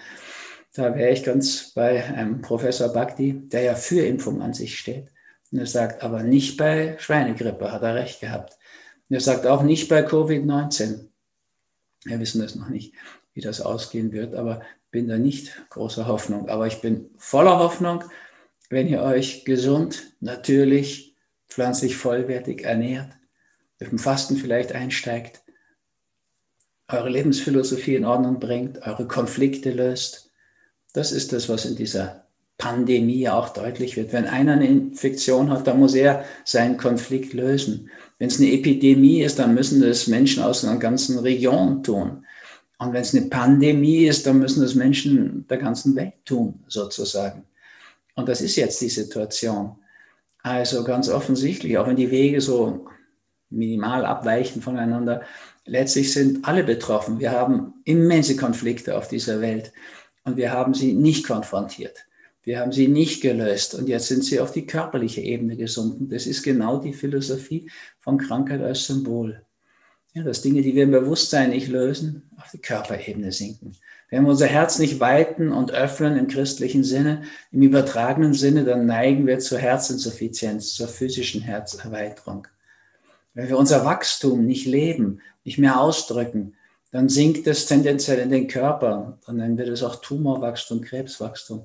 Da 0.74 0.94
wäre 0.94 1.10
ich 1.10 1.24
ganz 1.24 1.72
bei 1.74 2.04
einem 2.04 2.40
Professor 2.40 2.88
Bhakti, 2.92 3.48
der 3.48 3.62
ja 3.62 3.74
für 3.74 4.04
Impfung 4.06 4.42
an 4.42 4.54
sich 4.54 4.78
steht. 4.78 5.08
Und 5.50 5.58
er 5.58 5.66
sagt, 5.66 6.02
aber 6.02 6.22
nicht 6.22 6.56
bei 6.56 6.96
Schweinegrippe, 6.98 7.72
hat 7.72 7.82
er 7.82 7.94
recht 7.94 8.20
gehabt. 8.20 8.58
Und 9.08 9.14
er 9.14 9.20
sagt 9.20 9.46
auch 9.46 9.62
nicht 9.62 9.88
bei 9.88 10.06
Covid-19. 10.06 11.08
Wir 12.04 12.20
wissen 12.20 12.40
das 12.40 12.54
noch 12.54 12.68
nicht, 12.68 12.94
wie 13.34 13.40
das 13.40 13.60
ausgehen 13.60 14.12
wird, 14.12 14.34
aber 14.34 14.62
bin 14.90 15.08
da 15.08 15.18
nicht 15.18 15.52
großer 15.70 16.06
Hoffnung. 16.06 16.48
Aber 16.48 16.66
ich 16.66 16.80
bin 16.80 17.10
voller 17.16 17.58
Hoffnung, 17.58 18.04
wenn 18.70 18.88
ihr 18.88 19.02
euch 19.02 19.44
gesund, 19.44 20.12
natürlich, 20.20 21.07
pflanzlich 21.48 21.96
vollwertig 21.96 22.64
ernährt, 22.64 23.10
mit 23.78 23.90
dem 23.90 23.98
Fasten 23.98 24.36
vielleicht 24.36 24.72
einsteigt, 24.72 25.42
eure 26.88 27.10
Lebensphilosophie 27.10 27.96
in 27.96 28.04
Ordnung 28.04 28.40
bringt, 28.40 28.86
eure 28.86 29.06
Konflikte 29.06 29.70
löst. 29.70 30.30
Das 30.94 31.12
ist 31.12 31.32
das, 31.32 31.48
was 31.48 31.66
in 31.66 31.76
dieser 31.76 32.24
Pandemie 32.56 33.28
auch 33.28 33.50
deutlich 33.50 33.96
wird. 33.96 34.12
Wenn 34.12 34.26
einer 34.26 34.54
eine 34.54 34.66
Infektion 34.66 35.50
hat, 35.50 35.66
dann 35.66 35.78
muss 35.78 35.94
er 35.94 36.24
seinen 36.44 36.76
Konflikt 36.76 37.32
lösen. 37.32 37.90
Wenn 38.18 38.28
es 38.28 38.40
eine 38.40 38.52
Epidemie 38.52 39.22
ist, 39.22 39.38
dann 39.38 39.54
müssen 39.54 39.80
das 39.80 40.08
Menschen 40.08 40.42
aus 40.42 40.64
einer 40.64 40.78
ganzen 40.78 41.18
Region 41.18 41.82
tun. 41.82 42.24
Und 42.78 42.92
wenn 42.92 43.02
es 43.02 43.14
eine 43.14 43.26
Pandemie 43.26 44.06
ist, 44.06 44.26
dann 44.26 44.38
müssen 44.38 44.62
das 44.62 44.74
Menschen 44.74 45.46
der 45.48 45.58
ganzen 45.58 45.94
Welt 45.94 46.14
tun, 46.24 46.64
sozusagen. 46.68 47.44
Und 48.14 48.28
das 48.28 48.40
ist 48.40 48.56
jetzt 48.56 48.80
die 48.80 48.88
Situation. 48.88 49.76
Also 50.42 50.84
ganz 50.84 51.08
offensichtlich, 51.08 51.78
auch 51.78 51.86
wenn 51.86 51.96
die 51.96 52.10
Wege 52.10 52.40
so 52.40 52.86
minimal 53.50 54.04
abweichen 54.04 54.62
voneinander. 54.62 55.22
Letztlich 55.64 56.12
sind 56.12 56.46
alle 56.46 56.64
betroffen. 56.64 57.18
Wir 57.18 57.32
haben 57.32 57.74
immense 57.84 58.36
Konflikte 58.36 58.96
auf 58.96 59.08
dieser 59.08 59.40
Welt 59.40 59.72
und 60.24 60.36
wir 60.36 60.52
haben 60.52 60.74
sie 60.74 60.92
nicht 60.92 61.26
konfrontiert. 61.26 62.06
Wir 62.42 62.60
haben 62.60 62.72
sie 62.72 62.88
nicht 62.88 63.20
gelöst 63.20 63.74
und 63.74 63.88
jetzt 63.88 64.06
sind 64.06 64.24
sie 64.24 64.40
auf 64.40 64.52
die 64.52 64.66
körperliche 64.66 65.20
Ebene 65.20 65.56
gesunken. 65.56 66.08
Das 66.08 66.26
ist 66.26 66.42
genau 66.42 66.78
die 66.78 66.94
Philosophie 66.94 67.70
von 67.98 68.16
Krankheit 68.16 68.62
als 68.62 68.86
Symbol. 68.86 69.42
Ja, 70.14 70.22
dass 70.22 70.40
Dinge, 70.40 70.62
die 70.62 70.74
wir 70.74 70.84
im 70.84 70.90
Bewusstsein 70.90 71.50
nicht 71.50 71.68
lösen, 71.68 72.30
auf 72.38 72.50
die 72.50 72.60
Körperebene 72.60 73.32
sinken. 73.32 73.76
Wenn 74.10 74.24
wir 74.24 74.30
unser 74.30 74.46
Herz 74.46 74.78
nicht 74.78 75.00
weiten 75.00 75.52
und 75.52 75.72
öffnen 75.72 76.16
im 76.16 76.28
christlichen 76.28 76.82
Sinne, 76.82 77.22
im 77.52 77.62
übertragenen 77.62 78.32
Sinne, 78.32 78.64
dann 78.64 78.86
neigen 78.86 79.26
wir 79.26 79.38
zur 79.38 79.58
Herzinsuffizienz, 79.58 80.74
zur 80.74 80.88
physischen 80.88 81.42
Herzerweiterung. 81.42 82.46
Wenn 83.34 83.48
wir 83.48 83.58
unser 83.58 83.84
Wachstum 83.84 84.46
nicht 84.46 84.66
leben, 84.66 85.20
nicht 85.44 85.58
mehr 85.58 85.80
ausdrücken, 85.80 86.54
dann 86.90 87.10
sinkt 87.10 87.46
es 87.46 87.66
tendenziell 87.66 88.18
in 88.18 88.30
den 88.30 88.48
Körper. 88.48 89.18
Dann 89.26 89.36
nennen 89.36 89.58
wir 89.58 89.66
das 89.66 89.82
auch 89.82 89.96
Tumorwachstum, 89.96 90.80
Krebswachstum 90.80 91.64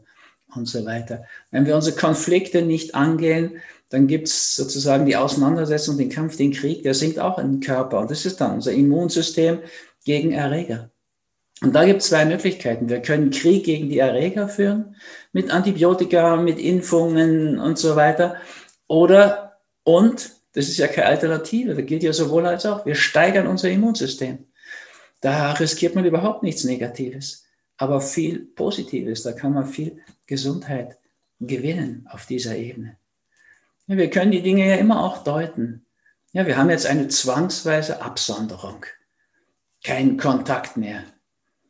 und 0.54 0.68
so 0.68 0.86
weiter. 0.86 1.24
Wenn 1.50 1.66
wir 1.66 1.76
unsere 1.76 1.96
Konflikte 1.96 2.62
nicht 2.62 2.94
angehen, 2.94 3.62
dann 3.90 4.08
gibt 4.08 4.28
es 4.28 4.56
sozusagen 4.56 5.06
die 5.06 5.16
Auseinandersetzung, 5.16 5.98
den 5.98 6.10
Kampf, 6.10 6.36
den 6.36 6.52
Krieg, 6.52 6.84
der 6.84 6.94
sinkt 6.94 7.20
auch 7.20 7.38
in 7.38 7.54
den 7.54 7.60
Körper. 7.62 8.00
Und 8.00 8.12
das 8.12 8.26
ist 8.26 8.42
dann 8.42 8.56
unser 8.56 8.74
Immunsystem 8.74 9.60
gegen 10.04 10.32
Erreger. 10.32 10.90
Und 11.62 11.74
da 11.74 11.86
gibt 11.86 12.02
es 12.02 12.10
zwei 12.10 12.26
Möglichkeiten. 12.26 12.90
Wir 12.90 13.02
können 13.02 13.30
Krieg 13.30 13.64
gegen 13.64 13.90
die 13.90 14.00
Erreger 14.00 14.50
führen, 14.50 14.96
mit 15.32 15.52
Antibiotika, 15.52 16.36
mit 16.36 16.60
Impfungen 16.60 17.60
und 17.60 17.78
so 17.78 17.96
weiter. 17.96 18.38
Oder 18.88 19.60
und 19.84 20.32
das 20.54 20.68
ist 20.68 20.78
ja 20.78 20.88
keine 20.88 21.08
Alternative. 21.08 21.76
Das 21.76 21.86
gilt 21.86 22.04
ja 22.04 22.14
sowohl 22.14 22.46
als 22.46 22.66
auch. 22.66 22.86
Wir 22.86 22.96
steigern 22.96 23.48
unser 23.48 23.70
Immunsystem. 23.70 24.46
Da 25.22 25.54
riskiert 25.54 25.96
man 25.96 26.06
überhaupt 26.06 26.44
nichts 26.44 26.64
Negatives, 26.64 27.46
aber 27.78 28.02
viel 28.02 28.40
Positives. 28.40 29.24
Da 29.24 29.32
kann 29.32 29.54
man 29.54 29.66
viel 29.66 30.02
Gesundheit 30.28 30.98
gewinnen 31.40 32.08
auf 32.12 32.26
dieser 32.26 32.56
Ebene. 32.56 32.98
Ja, 33.88 33.98
wir 33.98 34.10
können 34.10 34.32
die 34.32 34.42
Dinge 34.42 34.68
ja 34.68 34.76
immer 34.76 35.04
auch 35.04 35.24
deuten. 35.24 35.86
Ja, 36.34 36.46
wir 36.46 36.58
haben 36.58 36.70
jetzt 36.70 36.86
eine 36.86 37.08
zwangsweise 37.08 38.02
Absonderung. 38.02 38.86
Kein 39.84 40.18
Kontakt 40.18 40.78
mehr. 40.78 41.04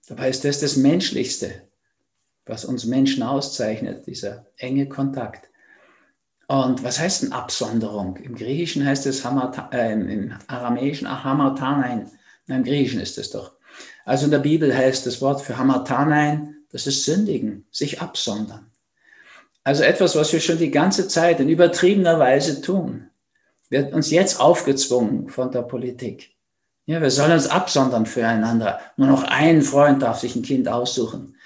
Dabei 0.07 0.29
ist 0.29 0.43
das 0.43 0.59
das 0.59 0.75
Menschlichste, 0.75 1.63
was 2.45 2.65
uns 2.65 2.85
Menschen 2.85 3.23
auszeichnet, 3.23 4.05
dieser 4.05 4.45
enge 4.57 4.89
Kontakt. 4.89 5.49
Und 6.47 6.83
was 6.83 6.99
heißt 6.99 7.23
denn 7.23 7.31
Absonderung? 7.31 8.17
Im 8.17 8.35
Griechischen 8.35 8.85
heißt 8.85 9.05
es, 9.05 9.23
äh, 9.23 9.93
im 9.93 10.33
Aramäischen 10.47 11.07
Hamartanein. 11.23 12.11
Im 12.47 12.63
Griechischen 12.63 12.99
ist 12.99 13.17
es 13.17 13.29
doch. 13.29 13.53
Also 14.05 14.25
in 14.25 14.31
der 14.31 14.39
Bibel 14.39 14.75
heißt 14.75 15.05
das 15.05 15.21
Wort 15.21 15.41
für 15.41 15.57
Hamartanein, 15.57 16.57
das 16.71 16.85
ist 16.87 17.05
Sündigen, 17.05 17.65
sich 17.71 18.01
absondern. 18.01 18.71
Also 19.63 19.83
etwas, 19.83 20.15
was 20.15 20.33
wir 20.33 20.41
schon 20.41 20.57
die 20.57 20.71
ganze 20.71 21.07
Zeit 21.07 21.39
in 21.39 21.47
übertriebener 21.47 22.19
Weise 22.19 22.61
tun, 22.61 23.09
wird 23.69 23.93
uns 23.93 24.11
jetzt 24.11 24.39
aufgezwungen 24.39 25.29
von 25.29 25.51
der 25.51 25.61
Politik. 25.61 26.35
Ja, 26.85 27.01
wir 27.01 27.11
sollen 27.11 27.31
uns 27.31 27.47
absondern 27.47 28.05
füreinander. 28.05 28.79
Nur 28.97 29.07
noch 29.07 29.23
ein 29.23 29.61
Freund 29.61 30.01
darf 30.01 30.19
sich 30.19 30.35
ein 30.35 30.43
Kind 30.43 30.67
aussuchen. 30.67 31.37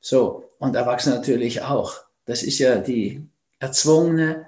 So, 0.00 0.50
und 0.58 0.76
Erwachsene 0.76 1.16
natürlich 1.16 1.62
auch. 1.62 1.94
Das 2.26 2.42
ist 2.42 2.58
ja 2.58 2.76
die 2.76 3.26
erzwungene 3.58 4.46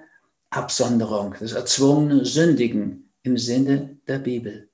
Absonderung, 0.49 1.35
das 1.39 1.51
erzwungene 1.51 2.25
Sündigen 2.25 3.11
im 3.23 3.37
Sinne 3.37 3.97
der 4.07 4.19
Bibel. 4.19 4.69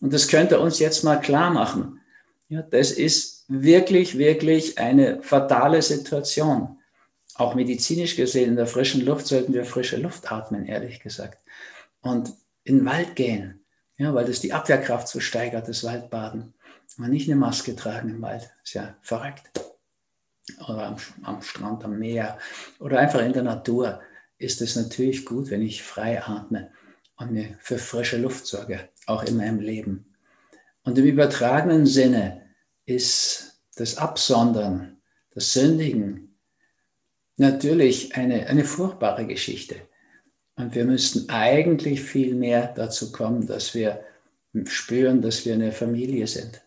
Und 0.00 0.12
das 0.12 0.28
könnte 0.28 0.60
uns 0.60 0.78
jetzt 0.78 1.02
mal 1.02 1.16
klar 1.16 1.50
machen, 1.50 2.00
Ja, 2.48 2.62
das 2.62 2.92
ist 2.92 3.44
wirklich, 3.48 4.18
wirklich 4.18 4.78
eine 4.78 5.20
fatale 5.22 5.82
Situation. 5.82 6.78
Auch 7.34 7.54
medizinisch 7.56 8.14
gesehen, 8.14 8.50
in 8.50 8.56
der 8.56 8.68
frischen 8.68 9.04
Luft 9.04 9.26
sollten 9.26 9.52
wir 9.52 9.64
frische 9.64 9.96
Luft 9.96 10.30
atmen, 10.30 10.64
ehrlich 10.66 11.00
gesagt. 11.00 11.38
Und 12.02 12.32
in 12.62 12.78
den 12.78 12.86
Wald 12.86 13.16
gehen, 13.16 13.65
ja, 13.98 14.14
weil 14.14 14.26
das 14.26 14.40
die 14.40 14.52
Abwehrkraft 14.52 15.08
so 15.08 15.20
steigert, 15.20 15.68
das 15.68 15.84
Waldbaden. 15.84 16.54
Man 16.96 17.10
nicht 17.10 17.28
eine 17.28 17.36
Maske 17.36 17.74
tragen 17.74 18.10
im 18.10 18.22
Wald, 18.22 18.50
ist 18.62 18.74
ja 18.74 18.96
verrückt. 19.02 19.50
Oder 20.68 20.86
am, 20.86 20.96
am 21.22 21.42
Strand, 21.42 21.84
am 21.84 21.98
Meer 21.98 22.38
oder 22.78 22.98
einfach 22.98 23.20
in 23.20 23.32
der 23.32 23.42
Natur 23.42 24.00
ist 24.38 24.60
es 24.60 24.76
natürlich 24.76 25.24
gut, 25.24 25.50
wenn 25.50 25.62
ich 25.62 25.82
frei 25.82 26.22
atme 26.22 26.70
und 27.16 27.32
mir 27.32 27.56
für 27.58 27.78
frische 27.78 28.18
Luft 28.18 28.46
sorge, 28.46 28.88
auch 29.06 29.24
in 29.24 29.36
meinem 29.36 29.60
Leben. 29.60 30.14
Und 30.84 30.98
im 30.98 31.04
übertragenen 31.04 31.86
Sinne 31.86 32.46
ist 32.84 33.60
das 33.76 33.98
Absondern, 33.98 34.98
das 35.34 35.52
Sündigen 35.52 36.38
natürlich 37.36 38.14
eine, 38.16 38.46
eine 38.46 38.64
furchtbare 38.64 39.26
Geschichte. 39.26 39.76
Und 40.56 40.74
wir 40.74 40.84
müssten 40.84 41.28
eigentlich 41.28 42.02
viel 42.02 42.34
mehr 42.34 42.72
dazu 42.74 43.12
kommen, 43.12 43.46
dass 43.46 43.74
wir 43.74 44.00
spüren, 44.64 45.20
dass 45.20 45.44
wir 45.44 45.54
eine 45.54 45.72
Familie 45.72 46.26
sind 46.26 46.62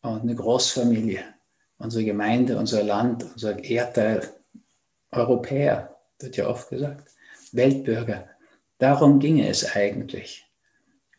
und 0.00 0.22
eine 0.22 0.34
Großfamilie. 0.34 1.22
Unsere 1.78 2.04
Gemeinde, 2.04 2.58
unser 2.58 2.82
Land, 2.82 3.24
unser 3.34 3.62
Erdteil, 3.62 4.22
Europäer, 5.10 5.94
wird 6.18 6.38
ja 6.38 6.48
oft 6.48 6.70
gesagt, 6.70 7.10
Weltbürger. 7.52 8.28
Darum 8.78 9.18
ginge 9.18 9.48
es 9.48 9.76
eigentlich. 9.76 10.46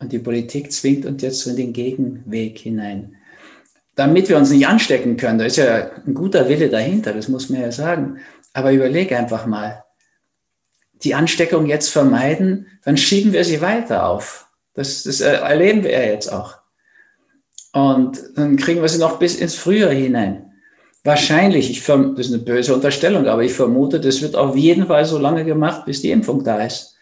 Und 0.00 0.12
die 0.12 0.18
Politik 0.18 0.72
zwingt 0.72 1.06
uns 1.06 1.22
jetzt 1.22 1.40
so 1.40 1.50
in 1.50 1.56
den 1.56 1.72
Gegenweg 1.72 2.58
hinein. 2.58 3.16
Damit 3.94 4.28
wir 4.28 4.36
uns 4.36 4.50
nicht 4.50 4.66
anstecken 4.66 5.16
können, 5.16 5.38
da 5.38 5.44
ist 5.44 5.56
ja 5.56 5.90
ein 6.06 6.14
guter 6.14 6.48
Wille 6.48 6.68
dahinter, 6.68 7.12
das 7.12 7.28
muss 7.28 7.50
man 7.50 7.60
ja 7.60 7.72
sagen. 7.72 8.18
Aber 8.52 8.72
überleg 8.72 9.12
einfach 9.12 9.46
mal, 9.46 9.84
die 11.02 11.14
Ansteckung 11.14 11.66
jetzt 11.66 11.90
vermeiden, 11.90 12.66
dann 12.84 12.96
schieben 12.96 13.32
wir 13.32 13.44
sie 13.44 13.60
weiter 13.60 14.08
auf. 14.08 14.48
Das, 14.74 15.04
das 15.04 15.20
erleben 15.20 15.82
wir 15.82 15.92
ja 15.92 16.02
jetzt 16.02 16.32
auch. 16.32 16.58
Und 17.72 18.18
dann 18.36 18.56
kriegen 18.56 18.80
wir 18.80 18.88
sie 18.88 18.98
noch 18.98 19.18
bis 19.18 19.36
ins 19.36 19.54
Frühjahr 19.54 19.90
hinein. 19.90 20.52
Wahrscheinlich, 21.04 21.70
ich 21.70 21.84
das 21.84 22.26
ist 22.26 22.32
eine 22.32 22.42
böse 22.42 22.74
Unterstellung, 22.74 23.26
aber 23.26 23.42
ich 23.42 23.52
vermute, 23.52 24.00
das 24.00 24.20
wird 24.20 24.36
auf 24.36 24.56
jeden 24.56 24.86
Fall 24.86 25.04
so 25.04 25.18
lange 25.18 25.44
gemacht, 25.44 25.84
bis 25.84 26.02
die 26.02 26.10
Impfung 26.10 26.44
da 26.44 26.64
ist. 26.64 26.96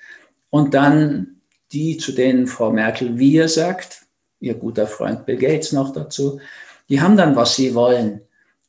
Und 0.50 0.74
dann 0.74 1.40
die, 1.72 1.96
zu 1.96 2.12
denen 2.12 2.46
Frau 2.46 2.70
Merkel 2.70 3.18
wir 3.18 3.48
sagt, 3.48 4.02
ihr 4.40 4.54
guter 4.54 4.86
Freund 4.86 5.26
Bill 5.26 5.36
Gates 5.36 5.72
noch 5.72 5.92
dazu, 5.92 6.40
die 6.88 7.00
haben 7.00 7.16
dann, 7.16 7.34
was 7.36 7.56
sie 7.56 7.74
wollen. 7.74 8.20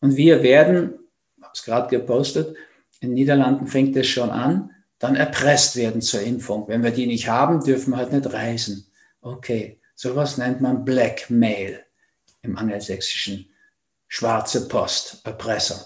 Und 0.02 0.16
wir 0.16 0.44
werden, 0.44 0.94
ich 1.38 1.44
habe 1.44 1.54
es 1.54 1.64
gerade 1.64 1.90
gepostet, 1.96 2.56
in 3.00 3.10
den 3.10 3.16
Niederlanden 3.16 3.68
fängt 3.68 3.96
es 3.96 4.08
schon 4.08 4.32
an, 4.32 4.72
dann 5.00 5.16
erpresst 5.16 5.76
werden 5.76 6.02
zur 6.02 6.22
Impfung. 6.22 6.68
Wenn 6.68 6.84
wir 6.84 6.92
die 6.92 7.08
nicht 7.08 7.28
haben, 7.28 7.64
dürfen 7.64 7.92
wir 7.92 7.98
halt 7.98 8.14
nicht 8.14 8.32
reisen. 8.34 8.88
Okay, 9.22 9.80
sowas 9.96 10.38
nennt 10.38 10.62
man 10.62 10.86
Blackmail 10.86 11.84
im 12.42 12.58
angelsächsischen. 12.58 13.50
Schwarze 14.08 14.68
Post, 14.68 15.22
Erpressung. 15.26 15.86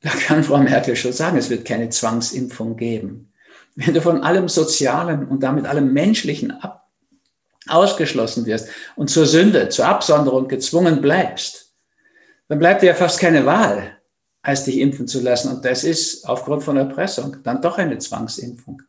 Da 0.00 0.10
kann 0.10 0.42
Frau 0.42 0.58
Merkel 0.58 0.96
schon 0.96 1.12
sagen, 1.12 1.36
es 1.36 1.50
wird 1.50 1.64
keine 1.64 1.90
Zwangsimpfung 1.90 2.76
geben. 2.76 3.32
Wenn 3.76 3.94
du 3.94 4.00
von 4.00 4.22
allem 4.22 4.48
Sozialen 4.48 5.28
und 5.28 5.42
damit 5.42 5.66
allem 5.66 5.92
Menschlichen 5.92 6.50
ab, 6.50 6.90
ausgeschlossen 7.68 8.44
wirst 8.46 8.68
und 8.96 9.08
zur 9.08 9.26
Sünde, 9.26 9.68
zur 9.68 9.86
Absonderung 9.86 10.48
gezwungen 10.48 11.00
bleibst, 11.00 11.74
dann 12.48 12.58
bleibt 12.58 12.82
dir 12.82 12.86
ja 12.86 12.94
fast 12.94 13.20
keine 13.20 13.46
Wahl, 13.46 13.96
als 14.42 14.64
dich 14.64 14.78
impfen 14.78 15.06
zu 15.06 15.20
lassen. 15.20 15.54
Und 15.54 15.64
das 15.64 15.84
ist 15.84 16.28
aufgrund 16.28 16.62
von 16.62 16.76
Erpressung 16.76 17.36
dann 17.42 17.62
doch 17.62 17.78
eine 17.78 17.98
Zwangsimpfung. 17.98 18.82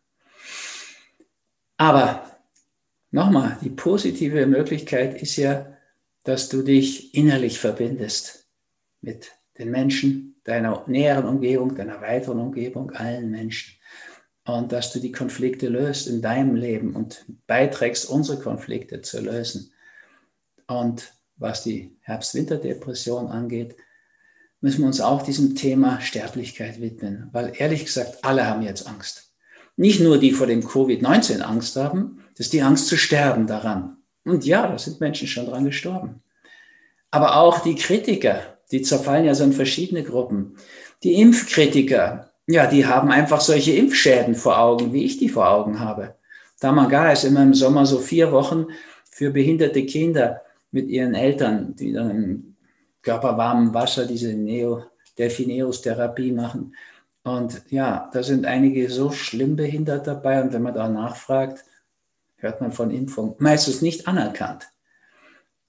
Aber 1.77 2.23
nochmal, 3.11 3.57
die 3.61 3.69
positive 3.69 4.45
Möglichkeit 4.45 5.21
ist 5.21 5.35
ja, 5.35 5.77
dass 6.23 6.49
du 6.49 6.63
dich 6.63 7.13
innerlich 7.13 7.59
verbindest 7.59 8.47
mit 9.01 9.31
den 9.57 9.69
Menschen, 9.69 10.35
deiner 10.43 10.83
näheren 10.87 11.25
Umgebung, 11.25 11.75
deiner 11.75 12.01
weiteren 12.01 12.39
Umgebung, 12.39 12.91
allen 12.91 13.29
Menschen 13.29 13.75
und 14.45 14.71
dass 14.71 14.91
du 14.91 14.99
die 14.99 15.11
Konflikte 15.11 15.69
löst 15.69 16.07
in 16.07 16.21
deinem 16.21 16.55
Leben 16.55 16.95
und 16.95 17.25
beiträgst, 17.47 18.09
unsere 18.09 18.39
Konflikte 18.39 19.01
zu 19.01 19.21
lösen. 19.21 19.71
Und 20.67 21.13
was 21.37 21.63
die 21.63 21.95
Herbst-Winter-Depression 22.01 23.27
angeht, 23.27 23.75
müssen 24.63 24.80
wir 24.80 24.88
uns 24.88 25.02
auch 25.02 25.23
diesem 25.23 25.56
Thema 25.56 25.99
Sterblichkeit 25.99 26.80
widmen, 26.80 27.28
weil 27.34 27.52
ehrlich 27.58 27.84
gesagt, 27.84 28.23
alle 28.23 28.47
haben 28.47 28.62
jetzt 28.62 28.88
Angst. 28.88 29.34
Nicht 29.76 29.99
nur 29.99 30.17
die 30.17 30.32
vor 30.32 30.47
dem 30.47 30.62
Covid-19 30.62 31.41
Angst 31.41 31.76
haben, 31.76 32.23
das 32.38 32.47
ist 32.47 32.54
die 32.54 32.62
Angst 32.62 32.88
zu 32.88 32.95
sterben 32.95 33.45
daran. 33.45 33.97
Und 34.23 34.45
ja, 34.45 34.65
da 34.65 34.78
sind 34.78 35.02
Menschen 35.02 35.28
schon 35.28 35.47
dran 35.47 35.65
gestorben. 35.65 36.21
Aber 37.12 37.36
auch 37.36 37.60
die 37.60 37.76
Kritiker, 37.76 38.39
die 38.71 38.82
zerfallen 38.82 39.26
ja 39.26 39.36
so 39.36 39.43
in 39.43 39.52
verschiedene 39.52 40.02
Gruppen. 40.02 40.56
Die 41.04 41.19
Impfkritiker, 41.19 42.32
ja, 42.47 42.65
die 42.65 42.86
haben 42.86 43.12
einfach 43.12 43.41
solche 43.41 43.73
Impfschäden 43.73 44.34
vor 44.34 44.60
Augen, 44.60 44.93
wie 44.93 45.04
ich 45.04 45.17
die 45.17 45.28
vor 45.28 45.49
Augen 45.49 45.82
habe. 45.82 46.15
Damagar 46.62 47.12
ist 47.12 47.26
immer 47.26 47.43
im 47.43 47.54
Sommer 47.54 47.86
so 47.86 47.99
vier 47.99 48.32
Wochen 48.32 48.67
für 49.12 49.30
behinderte 49.30 49.86
Kinder 49.86 50.41
mit 50.71 50.88
ihren 50.88 51.15
Eltern, 51.15 51.76
die 51.76 51.91
dann 51.91 52.52
im 53.03 53.11
körperwarmen 53.11 53.73
Wasser 53.73 54.05
diese 54.05 54.33
Neo, 54.33 54.85
Delfineus-Therapie 55.17 56.31
machen. 56.31 56.75
Und 57.23 57.61
ja, 57.69 58.09
da 58.11 58.23
sind 58.23 58.45
einige 58.45 58.89
so 58.89 59.11
schlimm 59.11 59.55
behindert 59.55 60.07
dabei. 60.07 60.41
Und 60.41 60.53
wenn 60.53 60.61
man 60.61 60.73
da 60.73 60.89
nachfragt, 60.89 61.63
hört 62.37 62.61
man 62.61 62.71
von 62.71 62.91
Impfung. 62.91 63.35
Meistens 63.39 63.81
nicht 63.81 64.07
anerkannt 64.07 64.69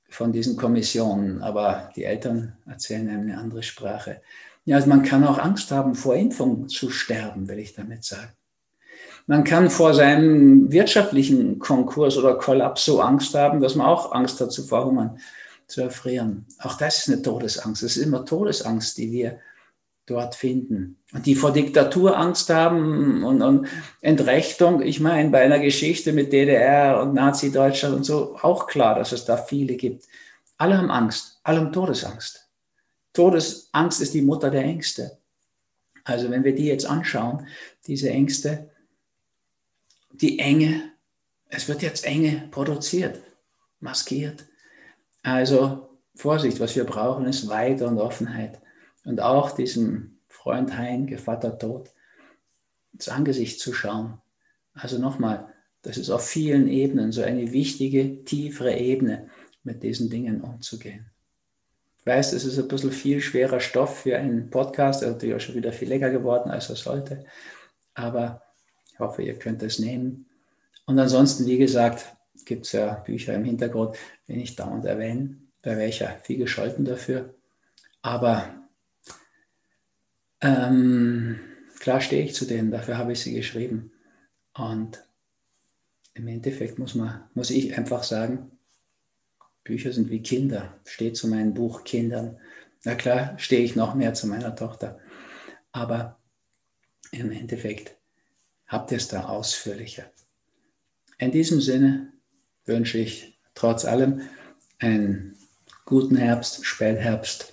von 0.08 0.32
diesen 0.32 0.56
Kommissionen, 0.56 1.42
aber 1.42 1.90
die 1.96 2.04
Eltern 2.04 2.56
erzählen 2.66 3.08
einem 3.08 3.22
eine 3.22 3.38
andere 3.38 3.62
Sprache. 3.62 4.20
Ja, 4.64 4.76
also 4.76 4.88
man 4.88 5.02
kann 5.02 5.24
auch 5.24 5.38
Angst 5.38 5.70
haben, 5.70 5.94
vor 5.94 6.16
Impfung 6.16 6.68
zu 6.68 6.90
sterben, 6.90 7.48
will 7.48 7.58
ich 7.58 7.74
damit 7.74 8.04
sagen. 8.04 8.32
Man 9.26 9.44
kann 9.44 9.70
vor 9.70 9.94
seinem 9.94 10.70
wirtschaftlichen 10.70 11.58
Konkurs 11.58 12.16
oder 12.16 12.34
Kollaps 12.34 12.84
so 12.84 13.00
Angst 13.00 13.34
haben, 13.34 13.60
dass 13.60 13.74
man 13.74 13.86
auch 13.86 14.12
Angst 14.12 14.40
hat 14.40 14.52
zu 14.52 14.62
verhungern, 14.62 15.18
zu 15.74 15.82
erfrieren. 15.82 16.46
Auch 16.58 16.76
das 16.76 17.00
ist 17.00 17.08
eine 17.08 17.22
Todesangst. 17.22 17.82
Es 17.82 17.96
ist 17.96 18.04
immer 18.04 18.24
Todesangst, 18.24 18.96
die 18.96 19.10
wir 19.10 19.40
dort 20.06 20.36
finden. 20.36 21.02
Und 21.12 21.26
die 21.26 21.34
vor 21.34 21.52
Diktatur 21.52 22.16
Angst 22.16 22.48
haben 22.50 23.24
und, 23.24 23.42
und 23.42 23.66
Entrechtung, 24.00 24.82
ich 24.82 25.00
meine, 25.00 25.30
bei 25.30 25.42
einer 25.42 25.58
Geschichte 25.58 26.12
mit 26.12 26.32
DDR 26.32 27.02
und 27.02 27.14
Nazi-Deutschland 27.14 27.96
und 27.96 28.04
so, 28.04 28.36
auch 28.40 28.68
klar, 28.68 28.94
dass 28.94 29.10
es 29.10 29.24
da 29.24 29.36
viele 29.36 29.74
gibt. 29.74 30.06
Alle 30.58 30.78
haben 30.78 30.90
Angst, 30.90 31.40
alle 31.42 31.58
haben 31.58 31.72
Todesangst. 31.72 32.48
Todesangst 33.12 34.00
ist 34.00 34.14
die 34.14 34.22
Mutter 34.22 34.50
der 34.50 34.62
Ängste. 34.62 35.18
Also 36.04 36.30
wenn 36.30 36.44
wir 36.44 36.54
die 36.54 36.66
jetzt 36.66 36.86
anschauen, 36.86 37.48
diese 37.86 38.10
Ängste, 38.10 38.70
die 40.12 40.38
Enge, 40.38 40.92
es 41.48 41.66
wird 41.66 41.82
jetzt 41.82 42.04
Enge 42.04 42.48
produziert, 42.52 43.20
maskiert. 43.80 44.44
Also 45.24 45.88
Vorsicht, 46.14 46.60
was 46.60 46.76
wir 46.76 46.84
brauchen, 46.84 47.26
ist 47.26 47.48
Weite 47.48 47.88
und 47.88 47.98
Offenheit. 47.98 48.60
Und 49.04 49.20
auch 49.20 49.50
diesem 49.50 50.18
Freund 50.28 50.76
Hein, 50.76 51.06
Gevatter 51.06 51.58
Tod, 51.58 51.90
ins 52.92 53.08
Angesicht 53.08 53.58
zu 53.58 53.72
schauen. 53.72 54.20
Also 54.74 54.98
nochmal, 54.98 55.48
das 55.82 55.96
ist 55.96 56.10
auf 56.10 56.26
vielen 56.26 56.68
Ebenen 56.68 57.10
so 57.10 57.22
eine 57.22 57.52
wichtige, 57.52 58.24
tiefere 58.24 58.76
Ebene, 58.76 59.28
mit 59.62 59.82
diesen 59.82 60.10
Dingen 60.10 60.42
umzugehen. 60.42 61.06
Ich 61.98 62.06
weiß, 62.06 62.34
es 62.34 62.44
ist 62.44 62.58
ein 62.58 62.68
bisschen 62.68 62.92
viel 62.92 63.22
schwerer 63.22 63.60
Stoff 63.60 64.00
für 64.00 64.18
einen 64.18 64.50
Podcast. 64.50 65.02
Ist 65.02 65.08
natürlich 65.08 65.36
auch 65.36 65.40
schon 65.40 65.54
wieder 65.54 65.72
viel 65.72 65.88
länger 65.88 66.10
geworden, 66.10 66.50
als 66.50 66.68
er 66.68 66.76
sollte. 66.76 67.24
Aber 67.94 68.42
ich 68.92 68.98
hoffe, 68.98 69.22
ihr 69.22 69.38
könnt 69.38 69.62
es 69.62 69.78
nehmen. 69.78 70.26
Und 70.84 70.98
ansonsten, 70.98 71.46
wie 71.46 71.56
gesagt, 71.56 72.14
gibt 72.44 72.66
es 72.66 72.72
ja 72.72 72.94
Bücher 72.94 73.34
im 73.34 73.44
Hintergrund, 73.44 73.96
wenn 74.26 74.40
ich 74.40 74.56
dauernd 74.56 74.84
erwähne. 74.84 75.36
Da 75.62 75.72
wäre 75.72 75.88
ich 75.88 76.00
ja 76.00 76.16
viel 76.22 76.38
gescholten 76.38 76.84
dafür. 76.84 77.34
Aber 78.02 78.54
ähm, 80.40 81.40
klar 81.78 82.00
stehe 82.00 82.24
ich 82.24 82.34
zu 82.34 82.44
denen, 82.44 82.70
dafür 82.70 82.98
habe 82.98 83.12
ich 83.12 83.20
sie 83.20 83.34
geschrieben. 83.34 83.92
Und 84.52 85.02
im 86.14 86.28
Endeffekt 86.28 86.78
muss, 86.78 86.94
man, 86.94 87.24
muss 87.34 87.50
ich 87.50 87.76
einfach 87.76 88.02
sagen, 88.02 88.50
Bücher 89.64 89.92
sind 89.92 90.10
wie 90.10 90.22
Kinder. 90.22 90.78
Steht 90.84 91.16
zu 91.16 91.28
meinem 91.28 91.54
Buch 91.54 91.84
Kindern. 91.84 92.38
Na 92.84 92.94
klar, 92.94 93.38
stehe 93.38 93.64
ich 93.64 93.74
noch 93.74 93.94
mehr 93.94 94.12
zu 94.12 94.26
meiner 94.26 94.54
Tochter. 94.54 95.00
Aber 95.72 96.18
im 97.10 97.32
Endeffekt 97.32 97.96
habt 98.66 98.92
ihr 98.92 98.98
es 98.98 99.08
da 99.08 99.24
ausführlicher. 99.24 100.04
In 101.18 101.32
diesem 101.32 101.60
Sinne 101.60 102.12
wünsche 102.66 102.98
ich 102.98 103.38
trotz 103.54 103.84
allem 103.84 104.22
ein 104.78 105.36
guten 105.84 106.16
Herbst, 106.16 106.64
Spätherbst. 106.64 107.52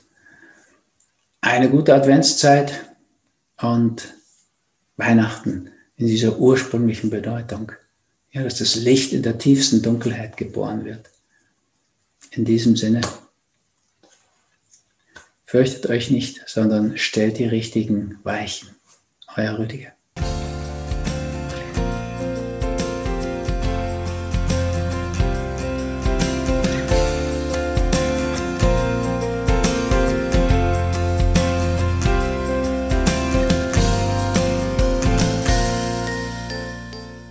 Eine 1.42 1.70
gute 1.70 1.94
Adventszeit 1.94 2.96
und 3.58 4.14
Weihnachten 4.98 5.72
in 5.98 6.08
dieser 6.08 6.38
ursprünglichen 6.38 7.10
Bedeutung. 7.10 7.72
Ja, 8.32 8.44
dass 8.44 8.60
das 8.60 8.76
Licht 8.76 9.12
in 9.12 9.24
der 9.24 9.38
tiefsten 9.38 9.82
Dunkelheit 9.82 10.38
geboren 10.38 10.86
wird. 10.86 11.10
In 12.32 12.46
diesem 12.46 12.78
Sinne, 12.78 13.02
fürchtet 15.46 15.88
euch 15.88 16.12
nicht, 16.12 16.44
sondern 16.48 16.98
stellt 16.98 17.40
die 17.40 17.46
richtigen 17.46 18.20
Weichen. 18.24 18.70
Euer 19.36 19.58
Rüdiger. 19.60 19.92